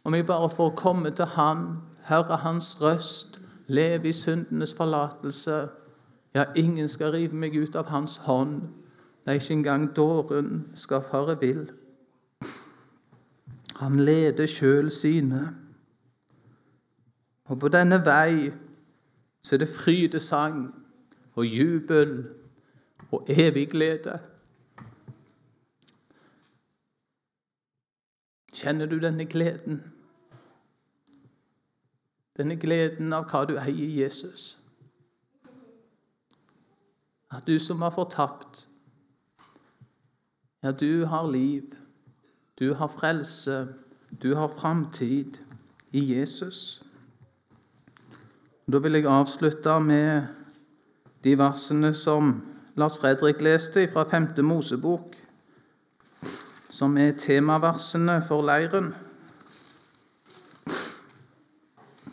Om 0.04 0.14
jeg 0.14 0.26
bare 0.26 0.50
får 0.50 0.70
komme 0.70 1.10
til 1.10 1.24
Han, 1.24 1.76
høre 2.04 2.36
Hans 2.36 2.82
røst, 2.82 3.42
leve 3.66 4.08
i 4.08 4.12
syndenes 4.12 4.74
forlatelse 4.74 5.68
Ja, 6.34 6.44
ingen 6.56 6.88
skal 6.88 7.10
rive 7.10 7.36
meg 7.36 7.56
ut 7.62 7.76
av 7.76 7.84
Hans 7.84 8.16
hånd. 8.16 8.62
Nei, 9.26 9.34
ikke 9.34 9.52
engang 9.52 9.96
dåren 9.96 10.72
skal 10.74 11.04
fare 11.10 11.36
vill. 11.40 11.70
Han 13.76 14.00
leder 14.00 14.46
sjøl 14.46 14.90
sine. 14.90 15.54
Og 17.44 17.60
på 17.60 17.68
denne 17.68 18.00
vei 18.06 18.50
så 19.42 19.56
er 19.56 19.58
det 19.58 19.68
frydesang 19.68 20.74
og 21.34 21.46
jubel 21.46 22.37
og 23.10 23.24
evig 23.28 23.68
glede. 23.70 24.18
Kjenner 28.52 28.86
du 28.86 28.98
denne 28.98 29.24
gleden? 29.24 29.82
Denne 32.36 32.56
gleden 32.56 33.12
av 33.12 33.28
hva 33.30 33.44
du 33.46 33.56
eier 33.58 33.94
Jesus. 34.02 34.58
At 37.30 37.46
du 37.46 37.58
som 37.58 37.80
var 37.80 37.92
fortapt, 37.94 38.64
ja, 40.62 40.72
du 40.72 41.04
har 41.06 41.30
liv, 41.30 41.74
du 42.58 42.74
har 42.74 42.88
frelse, 42.90 43.68
du 44.22 44.34
har 44.34 44.48
framtid 44.48 45.38
i 45.92 46.02
Jesus. 46.14 46.82
Da 48.72 48.78
vil 48.78 48.98
jeg 48.98 49.06
avslutte 49.06 49.78
med 49.80 50.26
de 51.24 51.38
versene 51.38 51.94
som 51.94 52.34
Lars 52.78 52.98
Fredrik 52.98 53.40
leste 53.40 53.88
fra 53.88 54.04
5. 54.10 54.44
Mosebok, 54.44 55.16
som 56.70 56.98
er 56.98 57.12
temaversene 57.18 58.22
for 58.28 58.44
leiren. 58.46 58.94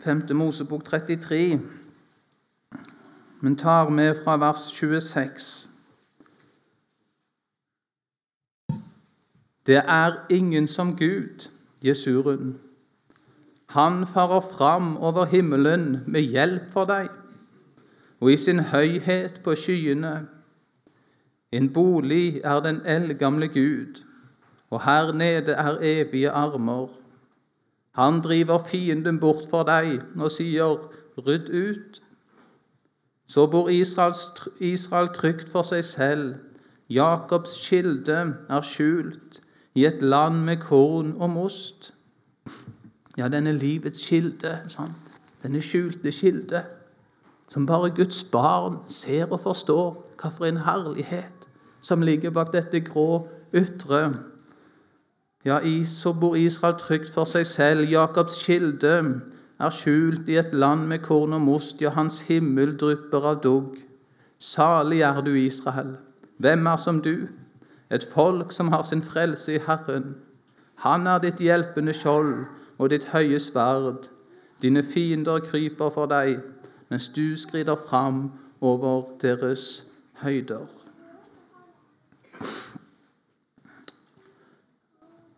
5. 0.02 0.22
Mosebok 0.34 0.84
33, 0.84 1.60
men 3.40 3.56
tar 3.56 3.88
med 3.88 4.18
fra 4.24 4.36
vers 4.36 4.66
26. 4.74 5.68
Det 9.66 9.82
er 9.86 10.26
ingen 10.30 10.66
som 10.66 10.96
Gud, 10.96 11.48
Jesurun. 11.82 12.58
Han 13.66 14.06
farer 14.06 14.40
fram 14.40 14.96
over 14.96 15.24
himmelen 15.24 16.02
med 16.06 16.20
hjelp 16.20 16.72
for 16.72 16.84
deg, 16.84 17.08
og 18.20 18.32
i 18.32 18.36
sin 18.36 18.58
høyhet 18.58 19.44
på 19.44 19.54
skyene. 19.54 20.26
En 21.56 21.70
bolig 21.72 22.40
er 22.44 22.60
den 22.60 22.80
eldgamle 22.84 23.48
Gud, 23.48 24.02
og 24.70 24.82
her 24.84 25.12
nede 25.12 25.52
er 25.52 25.78
evige 25.80 26.30
armer. 26.30 26.88
Han 27.96 28.20
driver 28.20 28.58
fienden 28.58 29.20
bort 29.20 29.46
for 29.50 29.64
deg 29.64 30.02
og 30.18 30.30
sier, 30.30 30.76
'Rydd 31.16 31.48
ut'. 31.48 32.02
Så 33.26 33.46
bor 33.46 33.68
Israel 34.60 35.08
trygt 35.14 35.48
for 35.48 35.62
seg 35.62 35.84
selv. 35.84 36.34
Jakobs 36.90 37.68
kilde 37.68 38.36
er 38.48 38.60
skjult 38.60 39.40
i 39.74 39.86
et 39.86 40.02
land 40.02 40.44
med 40.44 40.56
korn 40.56 41.14
og 41.16 41.30
most. 41.30 41.94
Ja, 43.16 43.28
denne 43.28 43.52
livets 43.52 44.08
kilde, 44.08 44.58
sant? 44.68 44.92
denne 45.42 45.62
skjulte 45.62 46.10
kilde, 46.12 46.62
som 47.48 47.66
bare 47.66 47.90
Guds 47.90 48.22
barn 48.24 48.78
ser 48.88 49.32
og 49.32 49.40
forstår. 49.40 50.02
Hva 50.16 50.30
for 50.32 50.48
en 50.48 50.62
herlighet 50.64 51.35
som 51.86 52.02
ligger 52.02 52.34
bak 52.34 52.50
dette 52.54 52.80
grå 52.82 53.26
ytre. 53.54 54.10
Ja, 55.46 55.60
så 55.84 56.12
bor 56.12 56.34
Israel 56.36 56.74
trygt 56.80 57.12
for 57.14 57.24
seg 57.30 57.46
selv. 57.46 57.86
Jakobs 57.86 58.40
kilde 58.42 58.94
er 59.58 59.70
skjult 59.70 60.28
i 60.28 60.40
et 60.40 60.52
land 60.52 60.88
med 60.90 61.04
korn 61.06 61.36
og 61.36 61.44
most. 61.44 61.82
Ja, 61.82 61.92
hans 61.94 62.24
himmel 62.26 62.74
drypper 62.78 63.30
av 63.30 63.42
dugg. 63.44 63.76
Salig 64.42 65.04
er 65.06 65.20
du, 65.22 65.34
Israel. 65.38 65.94
Hvem 66.42 66.66
er 66.66 66.76
som 66.82 66.98
du? 67.02 67.28
Et 67.90 68.04
folk 68.14 68.52
som 68.52 68.72
har 68.74 68.82
sin 68.82 69.02
frelse 69.02 69.54
i 69.54 69.62
Herren. 69.62 70.16
Han 70.82 71.06
er 71.06 71.22
ditt 71.22 71.38
hjelpende 71.40 71.94
skjold 71.94 72.34
og 72.78 72.90
ditt 72.90 73.06
høye 73.14 73.38
sverd. 73.40 74.10
Dine 74.62 74.82
fiender 74.82 75.40
kryper 75.44 75.92
for 75.94 76.10
deg, 76.10 76.40
mens 76.90 77.08
du 77.08 77.36
skrider 77.36 77.78
fram 77.78 78.32
over 78.60 79.06
deres 79.22 79.86
høyder. 80.24 80.75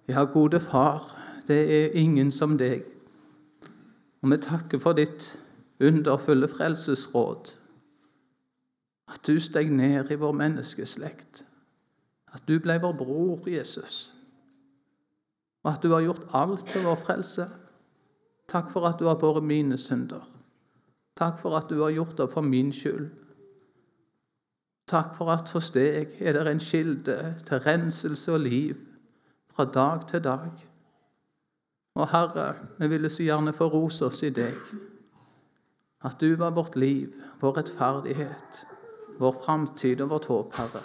Ja, 0.08 0.24
gode 0.24 0.60
Far, 0.60 1.04
det 1.46 1.58
er 1.76 1.96
ingen 1.98 2.32
som 2.32 2.56
deg. 2.58 2.84
Og 4.22 4.30
vi 4.32 4.38
takker 4.42 4.80
for 4.82 4.96
ditt 4.96 5.34
underfulle 5.80 6.48
frelsesråd. 6.48 7.54
At 9.08 9.26
du 9.26 9.38
steg 9.40 9.70
ned 9.72 10.10
i 10.10 10.20
vår 10.20 10.32
menneskeslekt. 10.32 11.44
At 12.32 12.48
du 12.48 12.58
ble 12.60 12.80
vår 12.82 12.96
bror, 12.96 13.44
Jesus 13.48 14.18
og 15.68 15.74
at 15.74 15.82
du 15.82 15.92
har 15.92 16.00
gjort 16.00 16.34
alt 16.34 16.66
til 16.70 16.86
vår 16.86 16.96
frelse. 16.96 17.44
Takk 18.48 18.70
for 18.72 18.88
at 18.88 18.96
du 19.00 19.04
har 19.08 19.18
båret 19.20 19.44
mine 19.44 19.76
synder. 19.78 20.22
Takk 21.18 21.40
for 21.42 21.56
at 21.58 21.68
du 21.68 21.82
har 21.82 21.92
gjort 21.92 22.16
det 22.16 22.30
for 22.32 22.46
min 22.46 22.72
skyld. 22.72 23.10
Takk 24.88 25.16
for 25.18 25.28
at 25.34 25.50
hos 25.52 25.68
deg 25.74 26.14
er 26.20 26.38
det 26.38 26.46
en 26.48 26.62
kilde 26.62 27.16
til 27.44 27.60
renselse 27.66 28.32
og 28.32 28.46
liv 28.46 28.76
fra 29.58 29.64
dag 29.64 30.08
til 30.08 30.22
dag. 30.22 30.50
Og 31.94 32.08
Herre, 32.08 32.54
vi 32.78 32.86
ville 32.88 33.08
så 33.10 33.24
gjerne 33.26 33.52
få 33.52 33.66
rose 33.66 34.06
oss 34.06 34.22
i 34.22 34.30
deg. 34.30 34.54
At 36.06 36.20
du 36.20 36.36
var 36.38 36.54
vårt 36.54 36.76
liv, 36.78 37.10
vår 37.40 37.56
rettferdighet, 37.56 38.60
vår 39.18 39.34
framtid 39.42 40.00
og 40.00 40.12
vårt 40.14 40.30
håp, 40.30 40.54
Herre. 40.60 40.84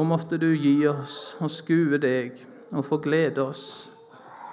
Og 0.00 0.08
måtte 0.08 0.40
du 0.40 0.48
gi 0.54 0.78
oss 0.88 1.36
å 1.44 1.52
skue 1.52 2.00
deg 2.00 2.40
og 2.72 2.88
få 2.88 3.02
glede 3.04 3.44
oss 3.44 3.66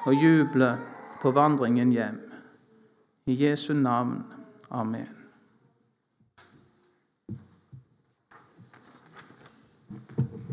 og 0.04 0.20
juble 0.20 0.74
på 1.22 1.32
vandringen 1.32 1.96
hjem. 1.96 2.20
I 3.32 3.40
Jesu 3.46 3.72
navn. 3.74 4.26
Amen. 4.72 5.23